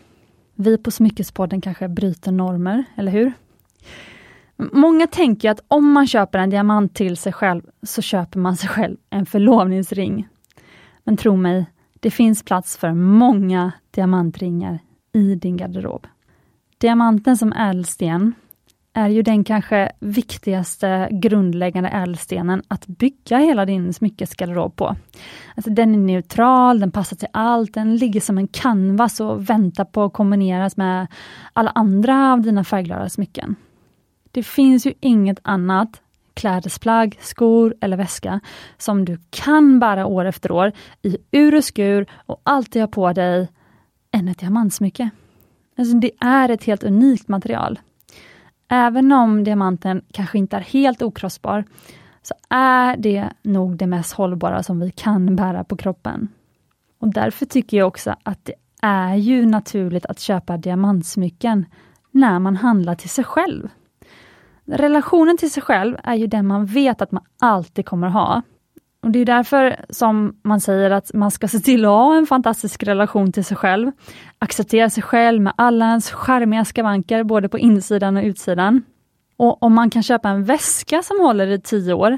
Vi 0.55 0.77
på 0.77 0.91
Smyckespodden 0.91 1.62
kanske 1.62 1.88
bryter 1.88 2.31
normer, 2.31 2.84
eller 2.96 3.12
hur? 3.12 3.34
Många 4.58 5.08
tänker 5.08 5.52
att 5.52 5.60
om 5.68 5.92
man 5.92 6.08
köper 6.08 6.40
en 6.40 6.50
diamant 6.50 6.96
till 6.96 7.18
sig 7.18 7.34
själv, 7.34 7.62
så 7.84 8.02
köper 8.02 8.40
man 8.40 8.58
sig 8.58 8.70
själv 8.70 8.98
en 9.10 9.26
förlovningsring. 9.26 10.28
Men 11.04 11.18
tro 11.18 11.36
mig, 11.36 11.66
det 12.00 12.12
finns 12.12 12.44
plats 12.44 12.78
för 12.78 12.94
många 12.94 13.72
diamantringar 13.92 14.80
i 15.14 15.36
din 15.36 15.58
garderob. 15.58 16.08
Diamanten 16.78 17.38
som 17.38 17.54
ädelsten 17.54 18.34
är 18.94 19.10
ju 19.10 19.22
den 19.22 19.44
kanske 19.44 19.92
viktigaste 20.00 21.10
grundläggande 21.12 21.90
ädelstenen 21.90 22.64
att 22.68 22.88
bygga 22.88 23.38
hela 23.38 23.66
din 23.66 23.94
smyckesgarderob 23.94 24.76
på. 24.76 24.96
Alltså 25.56 25.72
den 25.72 25.94
är 25.94 25.98
neutral, 25.98 26.80
den 26.80 26.92
passar 26.92 27.18
till 27.18 27.28
allt, 27.34 27.74
den 27.74 27.96
ligger 27.96 28.22
som 28.22 28.38
en 28.38 28.48
canvas 28.48 29.20
och 29.20 29.50
väntar 29.50 29.86
på 29.86 30.04
att 30.04 30.14
kombineras 30.14 30.78
med 30.78 31.08
alla 31.54 31.70
andra 31.70 32.34
av 32.34 32.42
dina 32.42 32.64
färgglada 32.64 33.10
smycken. 33.10 33.56
Det 34.31 34.43
finns 34.43 34.86
ju 34.86 34.93
inget 35.00 35.39
annat 35.41 36.01
klädesplagg, 36.34 37.17
skor 37.22 37.75
eller 37.81 37.98
väska 37.98 38.39
som 38.77 39.05
du 39.05 39.17
kan 39.29 39.79
bära 39.79 40.05
år 40.05 40.25
efter 40.25 40.51
år 40.51 40.72
i 41.01 41.17
ur 41.31 41.55
och 41.55 41.63
skur 41.63 42.05
och 42.25 42.41
alltid 42.43 42.81
ha 42.81 42.88
på 42.88 43.13
dig 43.13 43.48
än 44.12 44.27
ett 44.27 44.39
diamantsmycke. 44.39 45.10
Alltså 45.77 45.98
det 45.98 46.12
är 46.19 46.50
ett 46.50 46.63
helt 46.63 46.84
unikt 46.84 47.27
material. 47.27 47.79
Även 48.69 49.12
om 49.12 49.43
diamanten 49.43 50.01
kanske 50.12 50.38
inte 50.38 50.57
är 50.57 50.61
helt 50.61 51.01
okrossbar, 51.01 51.63
så 52.22 52.33
är 52.50 52.98
det 52.98 53.29
nog 53.42 53.77
det 53.77 53.87
mest 53.87 54.13
hållbara 54.13 54.63
som 54.63 54.79
vi 54.79 54.92
kan 54.92 55.35
bära 55.35 55.63
på 55.63 55.77
kroppen. 55.77 56.27
Och 57.00 57.13
Därför 57.13 57.46
tycker 57.46 57.77
jag 57.77 57.87
också 57.87 58.16
att 58.24 58.46
det 58.46 58.53
är 58.81 59.16
ju 59.16 59.46
naturligt 59.46 60.05
att 60.05 60.20
köpa 60.20 60.57
diamantsmycken 60.57 61.66
när 62.11 62.40
man 62.40 62.55
handlar 62.55 62.96
till 62.96 63.09
sig 63.09 63.24
själv. 63.24 63.70
Relationen 64.68 65.38
till 65.38 65.51
sig 65.51 65.64
själv 65.64 65.98
är 66.03 66.16
ju 66.16 66.27
den 66.27 66.48
man 66.48 66.66
vet 66.66 67.01
att 67.01 67.12
man 67.12 67.24
alltid 67.40 67.86
kommer 67.86 68.08
ha. 68.08 68.42
Och 69.03 69.12
Det 69.12 69.20
är 69.20 69.25
därför 69.25 69.86
som 69.90 70.40
man 70.44 70.62
säger 70.62 70.92
att 70.92 71.14
man 71.14 71.32
ska 71.32 71.48
se 71.48 71.60
till 71.60 71.86
att 71.86 71.92
ha 71.92 72.18
en 72.18 72.25
fantastisk 72.25 72.84
relation 72.84 73.32
till 73.32 73.46
sig 73.46 73.58
själv. 73.58 73.92
Acceptera 74.40 74.90
sig 74.90 75.03
själv 75.03 75.42
med 75.42 75.53
alla 75.58 75.86
ens 75.86 76.12
charmiga 76.12 76.66
skavanker, 76.66 77.24
både 77.24 77.50
på 77.50 77.60
insidan 77.60 78.18
och 78.18 78.24
utsidan. 78.24 78.84
Och 79.38 79.64
om 79.64 79.74
man 79.74 79.90
kan 79.90 80.03
köpa 80.03 80.30
en 80.30 80.44
väska 80.44 81.01
som 81.01 81.20
håller 81.20 81.48
i 81.48 81.62
tio 81.62 81.94
år, 81.94 82.18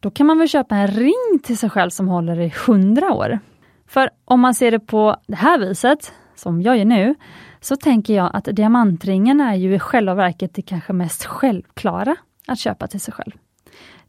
då 0.00 0.10
kan 0.10 0.26
man 0.26 0.38
väl 0.38 0.48
köpa 0.48 0.76
en 0.76 0.88
ring 0.88 1.38
till 1.42 1.58
sig 1.58 1.70
själv 1.70 1.90
som 1.90 2.08
håller 2.08 2.40
i 2.40 2.52
hundra 2.66 3.12
år. 3.12 3.38
För 3.86 4.10
om 4.24 4.40
man 4.40 4.54
ser 4.54 4.70
det 4.70 4.80
på 4.80 5.16
det 5.26 5.36
här 5.36 5.58
viset, 5.58 6.12
som 6.38 6.62
jag 6.62 6.78
gör 6.78 6.84
nu, 6.84 7.14
så 7.60 7.76
tänker 7.76 8.14
jag 8.14 8.30
att 8.34 8.44
diamantringen 8.44 9.40
är 9.40 9.54
ju 9.54 9.74
i 9.74 9.78
själva 9.78 10.14
verket 10.14 10.54
det 10.54 10.62
kanske 10.62 10.92
mest 10.92 11.24
självklara 11.24 12.16
att 12.46 12.58
köpa 12.58 12.86
till 12.86 13.00
sig 13.00 13.14
själv. 13.14 13.32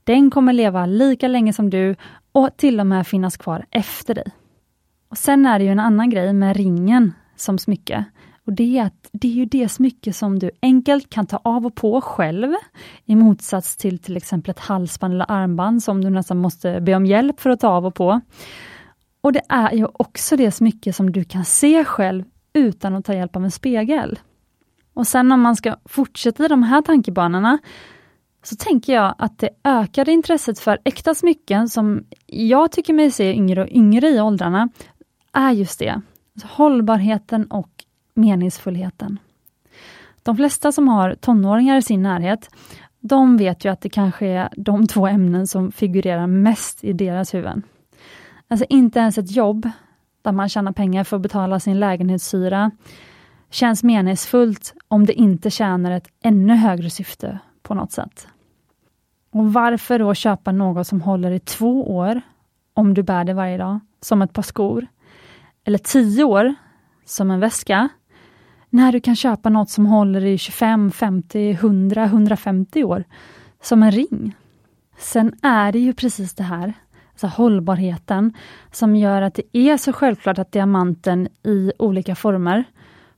Den 0.03 0.31
kommer 0.31 0.53
leva 0.53 0.85
lika 0.85 1.27
länge 1.27 1.53
som 1.53 1.69
du 1.69 1.95
och 2.31 2.57
till 2.57 2.79
och 2.79 2.87
med 2.87 3.07
finnas 3.07 3.37
kvar 3.37 3.65
efter 3.71 4.15
dig. 4.15 4.31
Och 5.09 5.17
Sen 5.17 5.45
är 5.45 5.59
det 5.59 5.65
ju 5.65 5.71
en 5.71 5.79
annan 5.79 6.09
grej 6.09 6.33
med 6.33 6.57
ringen 6.57 7.13
som 7.35 7.57
smycke. 7.57 8.05
Och 8.45 8.53
Det 8.53 8.77
är 8.77 8.85
att 8.85 9.09
det 9.11 9.27
är 9.27 9.31
ju 9.31 9.45
det 9.45 9.69
smycke 9.69 10.13
som 10.13 10.39
du 10.39 10.51
enkelt 10.61 11.09
kan 11.09 11.25
ta 11.25 11.39
av 11.43 11.65
och 11.65 11.75
på 11.75 12.01
själv, 12.01 12.53
i 13.05 13.15
motsats 13.15 13.77
till 13.77 13.99
till 13.99 14.17
exempel 14.17 14.51
ett 14.51 14.59
halsband 14.59 15.13
eller 15.13 15.31
armband 15.31 15.83
som 15.83 16.03
du 16.03 16.09
nästan 16.09 16.37
måste 16.37 16.81
be 16.81 16.95
om 16.95 17.05
hjälp 17.05 17.39
för 17.39 17.49
att 17.49 17.59
ta 17.59 17.67
av 17.67 17.85
och 17.85 17.95
på. 17.95 18.21
Och 19.21 19.33
det 19.33 19.41
är 19.49 19.71
ju 19.71 19.87
också 19.93 20.35
det 20.35 20.51
smycke 20.51 20.93
som 20.93 21.11
du 21.11 21.23
kan 21.23 21.45
se 21.45 21.85
själv 21.85 22.23
utan 22.53 22.95
att 22.95 23.05
ta 23.05 23.13
hjälp 23.13 23.35
av 23.35 23.43
en 23.43 23.51
spegel. 23.51 24.19
Och 24.93 25.07
sen 25.07 25.31
om 25.31 25.41
man 25.41 25.55
ska 25.55 25.75
fortsätta 25.85 26.45
i 26.45 26.47
de 26.47 26.63
här 26.63 26.81
tankebanorna, 26.81 27.57
så 28.43 28.55
tänker 28.55 28.93
jag 28.93 29.15
att 29.17 29.39
det 29.39 29.49
ökade 29.63 30.11
intresset 30.11 30.59
för 30.59 30.79
äkta 30.83 31.15
smycken, 31.15 31.69
som 31.69 32.03
jag 32.25 32.71
tycker 32.71 32.93
mig 32.93 33.11
se 33.11 33.33
yngre 33.33 33.63
och 33.63 33.69
yngre 33.69 34.09
i 34.09 34.21
åldrarna, 34.21 34.69
är 35.33 35.51
just 35.51 35.79
det. 35.79 36.01
Alltså 36.35 36.47
hållbarheten 36.51 37.45
och 37.45 37.69
meningsfullheten. 38.13 39.19
De 40.23 40.37
flesta 40.37 40.71
som 40.71 40.87
har 40.87 41.15
tonåringar 41.15 41.77
i 41.77 41.81
sin 41.81 42.03
närhet, 42.03 42.49
de 42.99 43.37
vet 43.37 43.65
ju 43.65 43.71
att 43.71 43.81
det 43.81 43.89
kanske 43.89 44.27
är 44.27 44.49
de 44.57 44.87
två 44.87 45.07
ämnen 45.07 45.47
som 45.47 45.71
figurerar 45.71 46.27
mest 46.27 46.83
i 46.83 46.93
deras 46.93 47.33
huvuden. 47.33 47.63
Alltså 48.51 48.65
inte 48.69 48.99
ens 48.99 49.17
ett 49.17 49.35
jobb 49.35 49.69
där 50.21 50.31
man 50.31 50.49
tjänar 50.49 50.71
pengar 50.71 51.03
för 51.03 51.15
att 51.15 51.21
betala 51.21 51.59
sin 51.59 51.79
lägenhetshyra 51.79 52.71
känns 53.49 53.83
meningsfullt 53.83 54.73
om 54.87 55.05
det 55.05 55.13
inte 55.13 55.49
tjänar 55.49 55.91
ett 55.91 56.07
ännu 56.23 56.55
högre 56.55 56.89
syfte 56.89 57.39
på 57.61 57.73
något 57.73 57.91
sätt. 57.91 58.27
Och 59.31 59.53
Varför 59.53 59.99
då 59.99 60.13
köpa 60.13 60.51
något 60.51 60.87
som 60.87 61.01
håller 61.01 61.31
i 61.31 61.39
två 61.39 61.95
år, 61.95 62.21
om 62.73 62.93
du 62.93 63.03
bär 63.03 63.23
det 63.23 63.33
varje 63.33 63.57
dag, 63.57 63.79
som 64.01 64.21
ett 64.21 64.33
par 64.33 64.41
skor? 64.41 64.87
Eller 65.63 65.77
tio 65.77 66.23
år, 66.23 66.55
som 67.05 67.31
en 67.31 67.39
väska, 67.39 67.89
när 68.69 68.91
du 68.91 68.99
kan 68.99 69.15
köpa 69.15 69.49
något 69.49 69.69
som 69.69 69.85
håller 69.85 70.25
i 70.25 70.37
25, 70.37 70.91
50, 70.91 71.51
100, 71.51 72.03
150 72.03 72.83
år, 72.83 73.03
som 73.61 73.83
en 73.83 73.91
ring? 73.91 74.35
Sen 74.97 75.35
är 75.41 75.71
det 75.71 75.79
ju 75.79 75.93
precis 75.93 76.33
det 76.33 76.43
här, 76.43 76.73
så 77.19 77.27
hållbarheten, 77.27 78.33
som 78.71 78.95
gör 78.95 79.21
att 79.21 79.33
det 79.33 79.57
är 79.57 79.77
så 79.77 79.93
självklart 79.93 80.39
att 80.39 80.51
diamanten 80.51 81.27
i 81.43 81.71
olika 81.79 82.15
former 82.15 82.63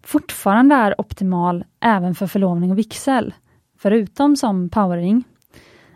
fortfarande 0.04 0.76
är 0.76 1.02
optimal 1.02 1.64
även 1.80 2.16
för 2.16 2.28
förlovning 2.28 2.72
och 2.72 2.78
vigsel 2.78 3.34
förutom 3.78 4.36
som 4.36 4.70
powering. 4.70 5.24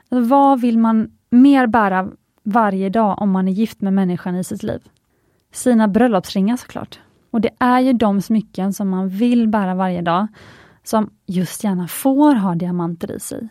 Alltså, 0.10 0.30
vad 0.30 0.62
vill 0.62 0.78
man 0.78 1.12
mer 1.30 1.68
bära 1.68 2.10
varje 2.44 2.90
dag 2.90 3.22
om 3.22 3.32
man 3.32 3.48
är 3.48 3.52
gift 3.52 3.82
med 3.82 3.94
människan 3.94 4.36
i 4.36 4.44
sitt 4.44 4.64
liv? 4.64 4.82
Sina 5.52 5.88
bröllopsringar 5.88 6.58
såklart. 6.58 7.00
Och 7.32 7.42
det 7.42 7.50
är 7.60 7.80
ju 7.80 7.94
de 7.94 8.22
smycken 8.22 8.74
som 8.74 8.90
man 8.90 9.10
vill 9.10 9.48
bära 9.48 9.76
varje 9.76 10.02
dag, 10.02 10.28
som 10.84 11.10
just 11.26 11.64
gärna 11.64 11.88
får 11.88 12.36
ha 12.36 12.56
diamanter 12.56 13.12
i 13.12 13.20
sig. 13.20 13.48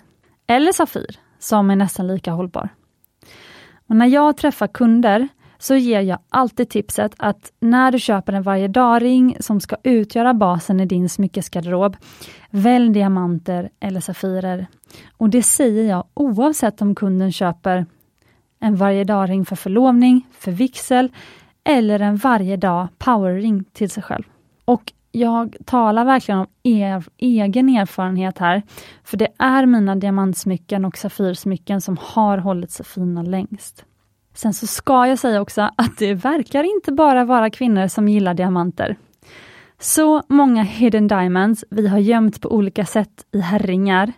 Eller 0.46 0.72
Safir, 0.72 1.18
som 1.38 1.70
är 1.70 1.76
nästan 1.76 2.06
lika 2.06 2.32
hållbar. 2.32 2.68
Och 3.88 3.96
när 3.96 4.06
jag 4.06 4.36
träffar 4.36 4.66
kunder 4.66 5.28
så 5.58 5.74
ger 5.74 6.00
jag 6.00 6.18
alltid 6.28 6.68
tipset 6.68 7.14
att 7.18 7.52
när 7.60 7.92
du 7.92 7.98
köper 7.98 8.32
en 8.32 8.42
varje 8.42 8.68
dag-ring 8.68 9.36
som 9.40 9.60
ska 9.60 9.76
utgöra 9.82 10.34
basen 10.34 10.80
i 10.80 10.86
din 10.86 11.08
smyckesgarderob, 11.08 11.96
välj 12.50 12.92
diamanter 12.92 13.70
eller 13.80 14.00
safirer. 14.00 14.66
Och 15.16 15.30
det 15.30 15.42
säger 15.42 15.88
jag 15.90 16.04
oavsett 16.14 16.82
om 16.82 16.94
kunden 16.94 17.32
köper 17.32 17.86
en 18.60 18.76
varje 18.76 19.04
dag-ring 19.04 19.44
för 19.44 19.56
förlovning, 19.56 20.26
för 20.32 20.50
vigsel 20.50 21.12
eller 21.64 22.00
en 22.00 22.16
varje 22.16 22.56
dag 22.56 22.88
powerring 22.98 23.64
till 23.72 23.90
sig 23.90 24.02
själv. 24.02 24.24
Och 24.64 24.92
jag 25.14 25.56
talar 25.64 26.04
verkligen 26.04 26.38
om 26.38 26.46
er, 26.62 27.04
egen 27.16 27.68
erfarenhet 27.68 28.38
här, 28.38 28.62
för 29.04 29.16
det 29.16 29.28
är 29.38 29.66
mina 29.66 29.96
diamantsmycken 29.96 30.84
och 30.84 30.98
safirsmycken 30.98 31.80
som 31.80 31.98
har 32.00 32.38
hållit 32.38 32.70
sig 32.70 32.86
fina 32.86 33.22
längst. 33.22 33.84
Sen 34.34 34.54
så 34.54 34.66
ska 34.66 35.06
jag 35.06 35.18
säga 35.18 35.40
också 35.40 35.70
att 35.76 35.98
det 35.98 36.14
verkar 36.14 36.64
inte 36.76 36.92
bara 36.92 37.24
vara 37.24 37.50
kvinnor 37.50 37.88
som 37.88 38.08
gillar 38.08 38.34
diamanter. 38.34 38.96
Så 39.78 40.22
många 40.28 40.62
hidden 40.62 41.08
diamonds 41.08 41.64
vi 41.70 41.88
har 41.88 41.98
gömt 41.98 42.40
på 42.40 42.52
olika 42.52 42.86
sätt 42.86 43.26
i 43.32 43.40
herringar, 43.40 44.12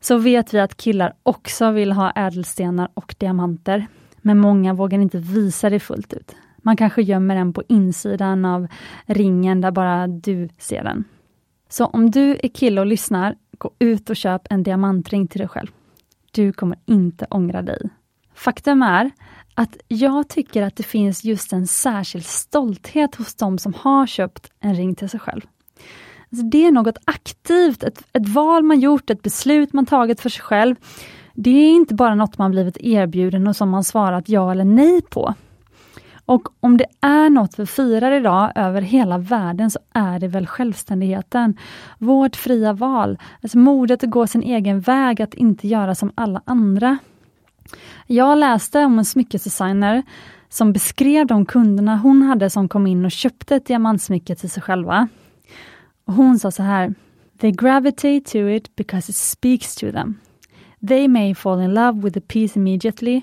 så 0.00 0.18
vet 0.18 0.54
vi 0.54 0.60
att 0.60 0.76
killar 0.76 1.12
också 1.22 1.70
vill 1.70 1.92
ha 1.92 2.10
ädelstenar 2.10 2.88
och 2.94 3.14
diamanter. 3.18 3.86
Men 4.22 4.38
många 4.38 4.74
vågar 4.74 4.98
inte 4.98 5.18
visa 5.18 5.70
det 5.70 5.80
fullt 5.80 6.12
ut. 6.12 6.36
Man 6.62 6.76
kanske 6.76 7.02
gömmer 7.02 7.34
den 7.34 7.52
på 7.52 7.62
insidan 7.68 8.44
av 8.44 8.66
ringen 9.06 9.60
där 9.60 9.70
bara 9.70 10.06
du 10.06 10.48
ser 10.58 10.84
den. 10.84 11.04
Så 11.68 11.86
om 11.86 12.10
du 12.10 12.38
är 12.42 12.48
kille 12.48 12.80
och 12.80 12.86
lyssnar, 12.86 13.36
gå 13.58 13.70
ut 13.78 14.10
och 14.10 14.16
köp 14.16 14.42
en 14.50 14.62
diamantring 14.62 15.28
till 15.28 15.38
dig 15.38 15.48
själv. 15.48 15.70
Du 16.30 16.52
kommer 16.52 16.78
inte 16.86 17.26
ångra 17.30 17.62
dig. 17.62 17.90
Faktum 18.34 18.82
är 18.82 19.10
att 19.54 19.76
jag 19.88 20.28
tycker 20.28 20.62
att 20.62 20.76
det 20.76 20.82
finns 20.82 21.24
just 21.24 21.52
en 21.52 21.66
särskild 21.66 22.24
stolthet 22.24 23.14
hos 23.14 23.34
de 23.34 23.58
som 23.58 23.74
har 23.74 24.06
köpt 24.06 24.52
en 24.60 24.74
ring 24.74 24.94
till 24.94 25.08
sig 25.08 25.20
själv. 25.20 25.40
Alltså 26.32 26.46
det 26.46 26.66
är 26.66 26.72
något 26.72 26.98
aktivt, 27.04 27.82
ett, 27.82 28.02
ett 28.12 28.28
val 28.28 28.62
man 28.62 28.80
gjort, 28.80 29.10
ett 29.10 29.22
beslut 29.22 29.72
man 29.72 29.86
tagit 29.86 30.20
för 30.20 30.28
sig 30.28 30.42
själv. 30.42 30.76
Det 31.34 31.50
är 31.50 31.72
inte 31.72 31.94
bara 31.94 32.14
något 32.14 32.38
man 32.38 32.50
blivit 32.50 32.76
erbjuden 32.80 33.46
och 33.46 33.56
som 33.56 33.70
man 33.70 33.84
svarat 33.84 34.28
ja 34.28 34.52
eller 34.52 34.64
nej 34.64 35.02
på. 35.02 35.34
Och 36.30 36.48
om 36.60 36.76
det 36.76 36.86
är 37.00 37.30
något 37.30 37.58
vi 37.58 37.66
firar 37.66 38.12
idag 38.12 38.52
över 38.54 38.82
hela 38.82 39.18
världen 39.18 39.70
så 39.70 39.78
är 39.92 40.18
det 40.18 40.28
väl 40.28 40.46
självständigheten. 40.46 41.56
Vårt 41.98 42.36
fria 42.36 42.72
val, 42.72 43.18
alltså 43.42 43.58
modet 43.58 44.04
att 44.04 44.10
gå 44.10 44.26
sin 44.26 44.42
egen 44.42 44.80
väg, 44.80 45.22
att 45.22 45.34
inte 45.34 45.68
göra 45.68 45.94
som 45.94 46.12
alla 46.14 46.42
andra. 46.44 46.98
Jag 48.06 48.38
läste 48.38 48.84
om 48.84 48.98
en 48.98 49.04
smyckesdesigner 49.04 50.02
som 50.48 50.72
beskrev 50.72 51.26
de 51.26 51.46
kunderna 51.46 51.96
hon 51.96 52.22
hade 52.22 52.50
som 52.50 52.68
kom 52.68 52.86
in 52.86 53.04
och 53.04 53.10
köpte 53.10 53.56
ett 53.56 53.66
diamantsmycke 53.66 54.34
till 54.34 54.50
sig 54.50 54.62
själva. 54.62 55.08
Och 56.04 56.14
hon 56.14 56.38
sa 56.38 56.50
så 56.50 56.62
här, 56.62 56.94
They 57.38 57.50
gravitate 57.50 58.20
to 58.20 58.38
it 58.38 58.76
because 58.76 59.10
it 59.10 59.16
speaks 59.16 59.74
to 59.74 59.92
them. 59.92 60.14
They 60.88 61.08
may 61.08 61.34
fall 61.34 61.60
in 61.60 61.74
love 61.74 62.00
with 62.00 62.14
the 62.14 62.20
piece 62.20 62.58
immediately 62.58 63.22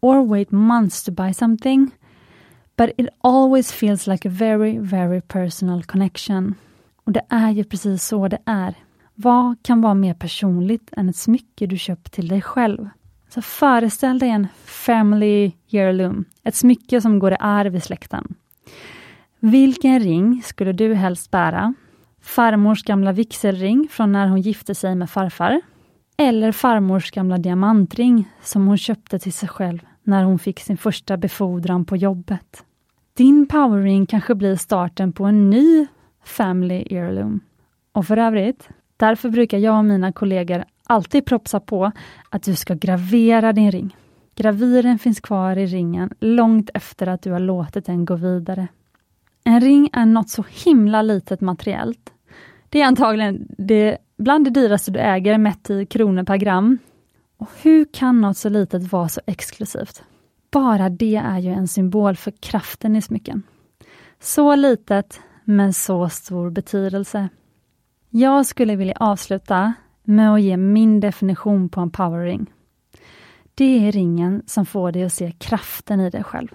or 0.00 0.26
wait 0.26 0.50
months 0.50 1.04
to 1.04 1.12
buy 1.12 1.34
something 1.34 1.90
But 2.78 2.90
it 2.96 3.08
always 3.20 3.72
feels 3.72 4.06
like 4.06 4.28
a 4.28 4.30
very, 4.30 4.78
very 4.78 5.20
personal 5.20 5.84
connection. 5.84 6.54
Och 7.04 7.12
det 7.12 7.22
är 7.28 7.50
ju 7.50 7.64
precis 7.64 8.04
så 8.04 8.28
det 8.28 8.38
är. 8.44 8.74
Vad 9.14 9.62
kan 9.62 9.80
vara 9.80 9.94
mer 9.94 10.14
personligt 10.14 10.90
än 10.96 11.08
ett 11.08 11.16
smycke 11.16 11.66
du 11.66 11.78
köpt 11.78 12.12
till 12.12 12.28
dig 12.28 12.42
själv? 12.42 12.88
Så 13.28 13.42
föreställ 13.42 14.18
dig 14.18 14.28
en 14.28 14.46
family 14.64 15.52
heirloom, 15.72 16.24
ett 16.44 16.54
smycke 16.54 17.00
som 17.00 17.18
går 17.18 17.32
i 17.32 17.36
arv 17.40 17.76
i 17.76 17.80
släkten. 17.80 18.34
Vilken 19.40 20.00
ring 20.00 20.42
skulle 20.44 20.72
du 20.72 20.94
helst 20.94 21.30
bära? 21.30 21.74
Farmors 22.20 22.82
gamla 22.82 23.12
vigselring 23.12 23.88
från 23.90 24.12
när 24.12 24.28
hon 24.28 24.40
gifte 24.40 24.74
sig 24.74 24.94
med 24.94 25.10
farfar? 25.10 25.60
Eller 26.16 26.52
farmors 26.52 27.10
gamla 27.10 27.38
diamantring 27.38 28.28
som 28.42 28.66
hon 28.66 28.78
köpte 28.78 29.18
till 29.18 29.32
sig 29.32 29.48
själv 29.48 29.78
när 30.02 30.24
hon 30.24 30.38
fick 30.38 30.60
sin 30.60 30.76
första 30.76 31.16
befordran 31.16 31.84
på 31.84 31.96
jobbet? 31.96 32.64
Din 33.18 33.46
powerring 33.46 34.06
kanske 34.06 34.34
blir 34.34 34.56
starten 34.56 35.12
på 35.12 35.24
en 35.24 35.50
ny 35.50 35.86
Family 36.24 36.86
Heirloom. 36.90 37.40
Och 37.92 38.06
för 38.06 38.16
övrigt, 38.16 38.68
därför 38.96 39.30
brukar 39.30 39.58
jag 39.58 39.78
och 39.78 39.84
mina 39.84 40.12
kollegor 40.12 40.64
alltid 40.86 41.26
propsa 41.26 41.60
på 41.60 41.92
att 42.30 42.42
du 42.42 42.54
ska 42.54 42.74
gravera 42.74 43.52
din 43.52 43.70
ring. 43.70 43.96
Graviren 44.34 44.98
finns 44.98 45.20
kvar 45.20 45.56
i 45.56 45.66
ringen 45.66 46.10
långt 46.20 46.70
efter 46.74 47.06
att 47.06 47.22
du 47.22 47.32
har 47.32 47.40
låtit 47.40 47.86
den 47.86 48.04
gå 48.04 48.14
vidare. 48.14 48.68
En 49.44 49.60
ring 49.60 49.90
är 49.92 50.06
något 50.06 50.30
så 50.30 50.44
himla 50.64 51.02
litet 51.02 51.40
materiellt. 51.40 52.12
Det 52.68 52.80
är 52.80 52.86
antagligen 52.86 53.46
det, 53.58 53.98
bland 54.16 54.44
det 54.44 54.50
dyraste 54.50 54.90
du 54.90 54.98
äger 54.98 55.38
mätt 55.38 55.70
i 55.70 55.86
kronor 55.86 56.24
per 56.24 56.36
gram. 56.36 56.78
Och 57.36 57.48
hur 57.62 57.84
kan 57.92 58.20
något 58.20 58.36
så 58.36 58.48
litet 58.48 58.92
vara 58.92 59.08
så 59.08 59.20
exklusivt? 59.26 60.02
Bara 60.50 60.88
det 60.88 61.16
är 61.16 61.38
ju 61.38 61.50
en 61.50 61.68
symbol 61.68 62.16
för 62.16 62.30
kraften 62.30 62.96
i 62.96 63.02
smycken. 63.02 63.42
Så 64.20 64.54
litet, 64.54 65.20
men 65.44 65.72
så 65.72 66.08
stor 66.08 66.50
betydelse. 66.50 67.28
Jag 68.10 68.46
skulle 68.46 68.76
vilja 68.76 68.96
avsluta 69.00 69.72
med 70.04 70.34
att 70.34 70.42
ge 70.42 70.56
min 70.56 71.00
definition 71.00 71.68
på 71.68 71.80
en 71.80 71.90
powerring. 71.90 72.46
Det 73.54 73.88
är 73.88 73.92
ringen 73.92 74.42
som 74.46 74.66
får 74.66 74.92
dig 74.92 75.04
att 75.04 75.12
se 75.12 75.32
kraften 75.38 76.00
i 76.00 76.10
dig 76.10 76.24
själv 76.24 76.48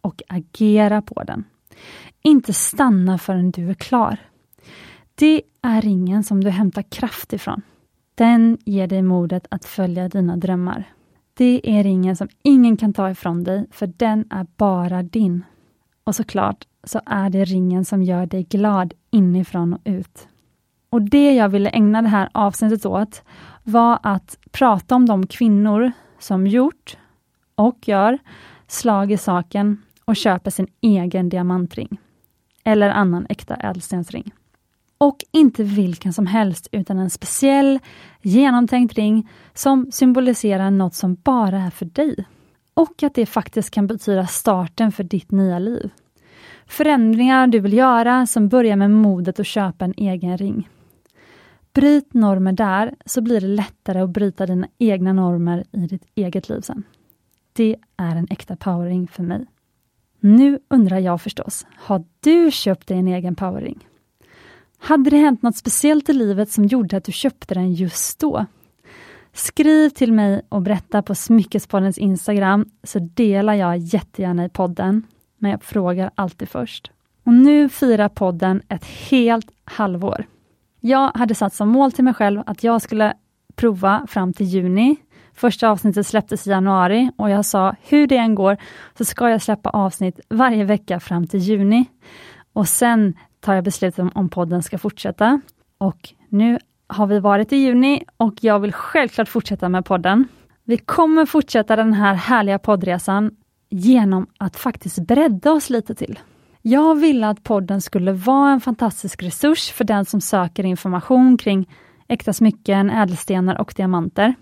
och 0.00 0.22
agera 0.28 1.02
på 1.02 1.22
den. 1.24 1.44
Inte 2.22 2.52
stanna 2.52 3.18
förrän 3.18 3.50
du 3.50 3.70
är 3.70 3.74
klar. 3.74 4.18
Det 5.14 5.42
är 5.62 5.82
ringen 5.82 6.24
som 6.24 6.44
du 6.44 6.50
hämtar 6.50 6.82
kraft 6.82 7.32
ifrån. 7.32 7.62
Den 8.14 8.58
ger 8.64 8.86
dig 8.86 9.02
modet 9.02 9.46
att 9.50 9.64
följa 9.64 10.08
dina 10.08 10.36
drömmar. 10.36 10.84
Det 11.36 11.60
är 11.64 11.82
ringen 11.82 12.16
som 12.16 12.28
ingen 12.42 12.76
kan 12.76 12.92
ta 12.92 13.10
ifrån 13.10 13.44
dig, 13.44 13.66
för 13.70 13.86
den 13.86 14.26
är 14.30 14.46
bara 14.56 15.02
din. 15.02 15.44
Och 16.04 16.14
såklart 16.14 16.66
så 16.84 17.00
är 17.06 17.30
det 17.30 17.44
ringen 17.44 17.84
som 17.84 18.02
gör 18.02 18.26
dig 18.26 18.42
glad 18.42 18.94
inifrån 19.10 19.72
och 19.72 19.80
ut. 19.84 20.28
Och 20.90 21.02
det 21.02 21.34
jag 21.34 21.48
ville 21.48 21.70
ägna 21.70 22.02
det 22.02 22.08
här 22.08 22.28
avsnittet 22.32 22.86
åt 22.86 23.22
var 23.62 23.98
att 24.02 24.38
prata 24.50 24.94
om 24.94 25.06
de 25.06 25.26
kvinnor 25.26 25.92
som 26.18 26.46
gjort 26.46 26.96
och 27.54 27.88
gör 27.88 28.18
slag 28.66 29.12
i 29.12 29.16
saken 29.16 29.82
och 30.04 30.16
köper 30.16 30.50
sin 30.50 30.66
egen 30.80 31.28
diamantring 31.28 32.00
eller 32.64 32.90
annan 32.90 33.26
äkta 33.28 33.54
ädelstensring. 33.54 34.32
Och 34.98 35.16
inte 35.32 35.62
vilken 35.62 36.12
som 36.12 36.26
helst, 36.26 36.68
utan 36.72 36.98
en 36.98 37.10
speciell, 37.10 37.78
genomtänkt 38.22 38.94
ring 38.94 39.28
som 39.54 39.92
symboliserar 39.92 40.70
något 40.70 40.94
som 40.94 41.14
bara 41.14 41.60
är 41.60 41.70
för 41.70 41.86
dig. 41.86 42.24
Och 42.74 43.02
att 43.02 43.14
det 43.14 43.26
faktiskt 43.26 43.70
kan 43.70 43.86
betyda 43.86 44.26
starten 44.26 44.92
för 44.92 45.04
ditt 45.04 45.30
nya 45.30 45.58
liv. 45.58 45.90
Förändringar 46.66 47.46
du 47.46 47.60
vill 47.60 47.72
göra 47.72 48.26
som 48.26 48.48
börjar 48.48 48.76
med 48.76 48.90
modet 48.90 49.40
att 49.40 49.46
köpa 49.46 49.84
en 49.84 49.94
egen 49.96 50.38
ring. 50.38 50.68
Bryt 51.72 52.14
normer 52.14 52.52
där, 52.52 52.94
så 53.06 53.20
blir 53.20 53.40
det 53.40 53.46
lättare 53.46 54.00
att 54.00 54.10
bryta 54.10 54.46
dina 54.46 54.68
egna 54.78 55.12
normer 55.12 55.64
i 55.72 55.86
ditt 55.86 56.06
eget 56.14 56.48
liv 56.48 56.60
sen. 56.60 56.82
Det 57.52 57.76
är 57.96 58.16
en 58.16 58.26
äkta 58.30 58.56
powering 58.56 59.08
för 59.08 59.22
mig. 59.22 59.46
Nu 60.20 60.58
undrar 60.68 60.98
jag 60.98 61.22
förstås, 61.22 61.66
har 61.76 62.04
du 62.20 62.50
köpt 62.50 62.86
dig 62.86 62.98
en 62.98 63.08
egen 63.08 63.36
powering? 63.36 63.86
Hade 64.84 65.10
det 65.10 65.16
hänt 65.16 65.42
något 65.42 65.56
speciellt 65.56 66.08
i 66.08 66.12
livet 66.12 66.50
som 66.50 66.64
gjorde 66.64 66.96
att 66.96 67.04
du 67.04 67.12
köpte 67.12 67.54
den 67.54 67.72
just 67.72 68.18
då? 68.18 68.46
Skriv 69.32 69.88
till 69.88 70.12
mig 70.12 70.42
och 70.48 70.62
berätta 70.62 71.02
på 71.02 71.14
Smyckespoddens 71.14 71.98
Instagram 71.98 72.66
så 72.82 72.98
delar 72.98 73.54
jag 73.54 73.78
jättegärna 73.78 74.44
i 74.44 74.48
podden. 74.48 75.02
Men 75.38 75.50
jag 75.50 75.62
frågar 75.62 76.10
alltid 76.14 76.48
först. 76.48 76.90
Och 77.24 77.32
nu 77.32 77.68
firar 77.68 78.08
podden 78.08 78.62
ett 78.68 78.84
helt 78.84 79.46
halvår. 79.64 80.26
Jag 80.80 81.10
hade 81.14 81.34
satt 81.34 81.54
som 81.54 81.68
mål 81.68 81.92
till 81.92 82.04
mig 82.04 82.14
själv 82.14 82.42
att 82.46 82.64
jag 82.64 82.82
skulle 82.82 83.14
prova 83.56 84.06
fram 84.08 84.32
till 84.32 84.46
juni. 84.46 84.96
Första 85.34 85.68
avsnittet 85.68 86.06
släpptes 86.06 86.46
i 86.46 86.50
januari 86.50 87.10
och 87.16 87.30
jag 87.30 87.44
sa 87.44 87.76
hur 87.82 88.06
det 88.06 88.16
än 88.16 88.34
går 88.34 88.56
så 88.98 89.04
ska 89.04 89.30
jag 89.30 89.42
släppa 89.42 89.70
avsnitt 89.70 90.20
varje 90.28 90.64
vecka 90.64 91.00
fram 91.00 91.26
till 91.26 91.40
juni. 91.40 91.84
Och 92.52 92.68
sen 92.68 93.14
tar 93.44 93.54
jag 93.54 93.64
beslut 93.64 93.98
om, 93.98 94.10
om 94.14 94.28
podden 94.28 94.62
ska 94.62 94.78
fortsätta. 94.78 95.40
Och 95.78 96.14
nu 96.28 96.58
har 96.86 97.06
vi 97.06 97.20
varit 97.20 97.52
i 97.52 97.56
juni 97.56 98.02
och 98.16 98.34
jag 98.40 98.58
vill 98.58 98.72
självklart 98.72 99.28
fortsätta 99.28 99.68
med 99.68 99.84
podden. 99.84 100.28
Vi 100.64 100.76
kommer 100.76 101.26
fortsätta 101.26 101.76
den 101.76 101.92
här 101.92 102.14
härliga 102.14 102.58
poddresan 102.58 103.30
genom 103.70 104.26
att 104.38 104.56
faktiskt 104.56 104.98
bredda 104.98 105.52
oss 105.52 105.70
lite 105.70 105.94
till. 105.94 106.18
Jag 106.62 106.94
ville 106.94 107.28
att 107.28 107.42
podden 107.42 107.80
skulle 107.80 108.12
vara 108.12 108.52
en 108.52 108.60
fantastisk 108.60 109.22
resurs 109.22 109.70
för 109.70 109.84
den 109.84 110.04
som 110.04 110.20
söker 110.20 110.64
information 110.64 111.36
kring 111.36 111.70
äkta 112.08 112.32
smycken, 112.32 112.90
ädelstenar 112.90 113.60
och 113.60 113.74
diamanter. 113.76 114.34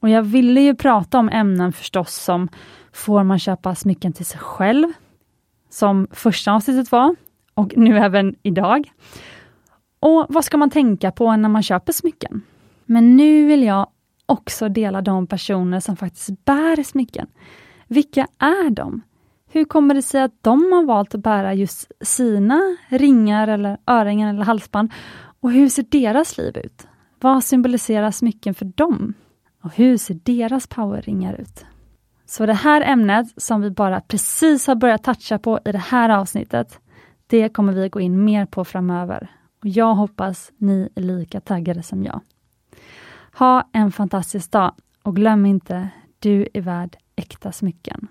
Och 0.00 0.08
jag 0.08 0.22
ville 0.22 0.60
ju 0.60 0.74
prata 0.74 1.18
om 1.18 1.28
ämnen 1.28 1.72
förstås 1.72 2.14
som 2.14 2.48
Får 2.92 3.24
man 3.24 3.38
köpa 3.38 3.74
smycken 3.74 4.12
till 4.12 4.26
sig 4.26 4.40
själv? 4.40 4.92
Som 5.70 6.08
första 6.10 6.52
avsnittet 6.52 6.92
var, 6.92 7.16
och 7.58 7.76
nu 7.76 7.98
även 7.98 8.34
idag. 8.42 8.92
Och 10.00 10.26
vad 10.28 10.44
ska 10.44 10.56
man 10.56 10.70
tänka 10.70 11.10
på 11.10 11.36
när 11.36 11.48
man 11.48 11.62
köper 11.62 11.92
smycken? 11.92 12.42
Men 12.84 13.16
nu 13.16 13.46
vill 13.46 13.62
jag 13.62 13.86
också 14.26 14.68
dela 14.68 15.00
de 15.00 15.26
personer 15.26 15.80
som 15.80 15.96
faktiskt 15.96 16.44
bär 16.44 16.82
smycken. 16.82 17.26
Vilka 17.88 18.26
är 18.38 18.70
de? 18.70 19.00
Hur 19.50 19.64
kommer 19.64 19.94
det 19.94 20.02
sig 20.02 20.22
att 20.22 20.42
de 20.42 20.72
har 20.72 20.84
valt 20.84 21.14
att 21.14 21.22
bära 21.22 21.54
just 21.54 21.92
sina 22.00 22.76
ringar 22.88 23.48
eller 23.48 23.78
örhängen 23.86 24.28
eller 24.28 24.44
halsband? 24.44 24.92
Och 25.40 25.52
hur 25.52 25.68
ser 25.68 25.82
deras 25.82 26.38
liv 26.38 26.56
ut? 26.56 26.86
Vad 27.20 27.44
symboliserar 27.44 28.10
smycken 28.10 28.54
för 28.54 28.64
dem? 28.64 29.14
Och 29.62 29.74
hur 29.74 29.96
ser 29.96 30.14
deras 30.14 30.66
powerringar 30.66 31.34
ut? 31.40 31.66
Så 32.26 32.46
det 32.46 32.54
här 32.54 32.80
ämnet 32.80 33.42
som 33.42 33.60
vi 33.60 33.70
bara 33.70 34.00
precis 34.00 34.66
har 34.66 34.74
börjat 34.74 35.04
toucha 35.04 35.38
på 35.38 35.58
i 35.64 35.72
det 35.72 35.78
här 35.78 36.08
avsnittet, 36.08 36.80
det 37.30 37.48
kommer 37.48 37.72
vi 37.72 37.88
gå 37.88 38.00
in 38.00 38.24
mer 38.24 38.46
på 38.46 38.64
framöver. 38.64 39.28
Och 39.62 39.68
jag 39.68 39.94
hoppas 39.94 40.52
ni 40.56 40.88
är 40.94 41.00
lika 41.00 41.40
taggade 41.40 41.82
som 41.82 42.04
jag. 42.04 42.20
Ha 43.38 43.68
en 43.72 43.92
fantastisk 43.92 44.50
dag 44.50 44.74
och 45.02 45.16
glöm 45.16 45.46
inte, 45.46 45.88
du 46.18 46.48
är 46.54 46.60
värd 46.60 46.96
äkta 47.16 47.52
smycken. 47.52 48.08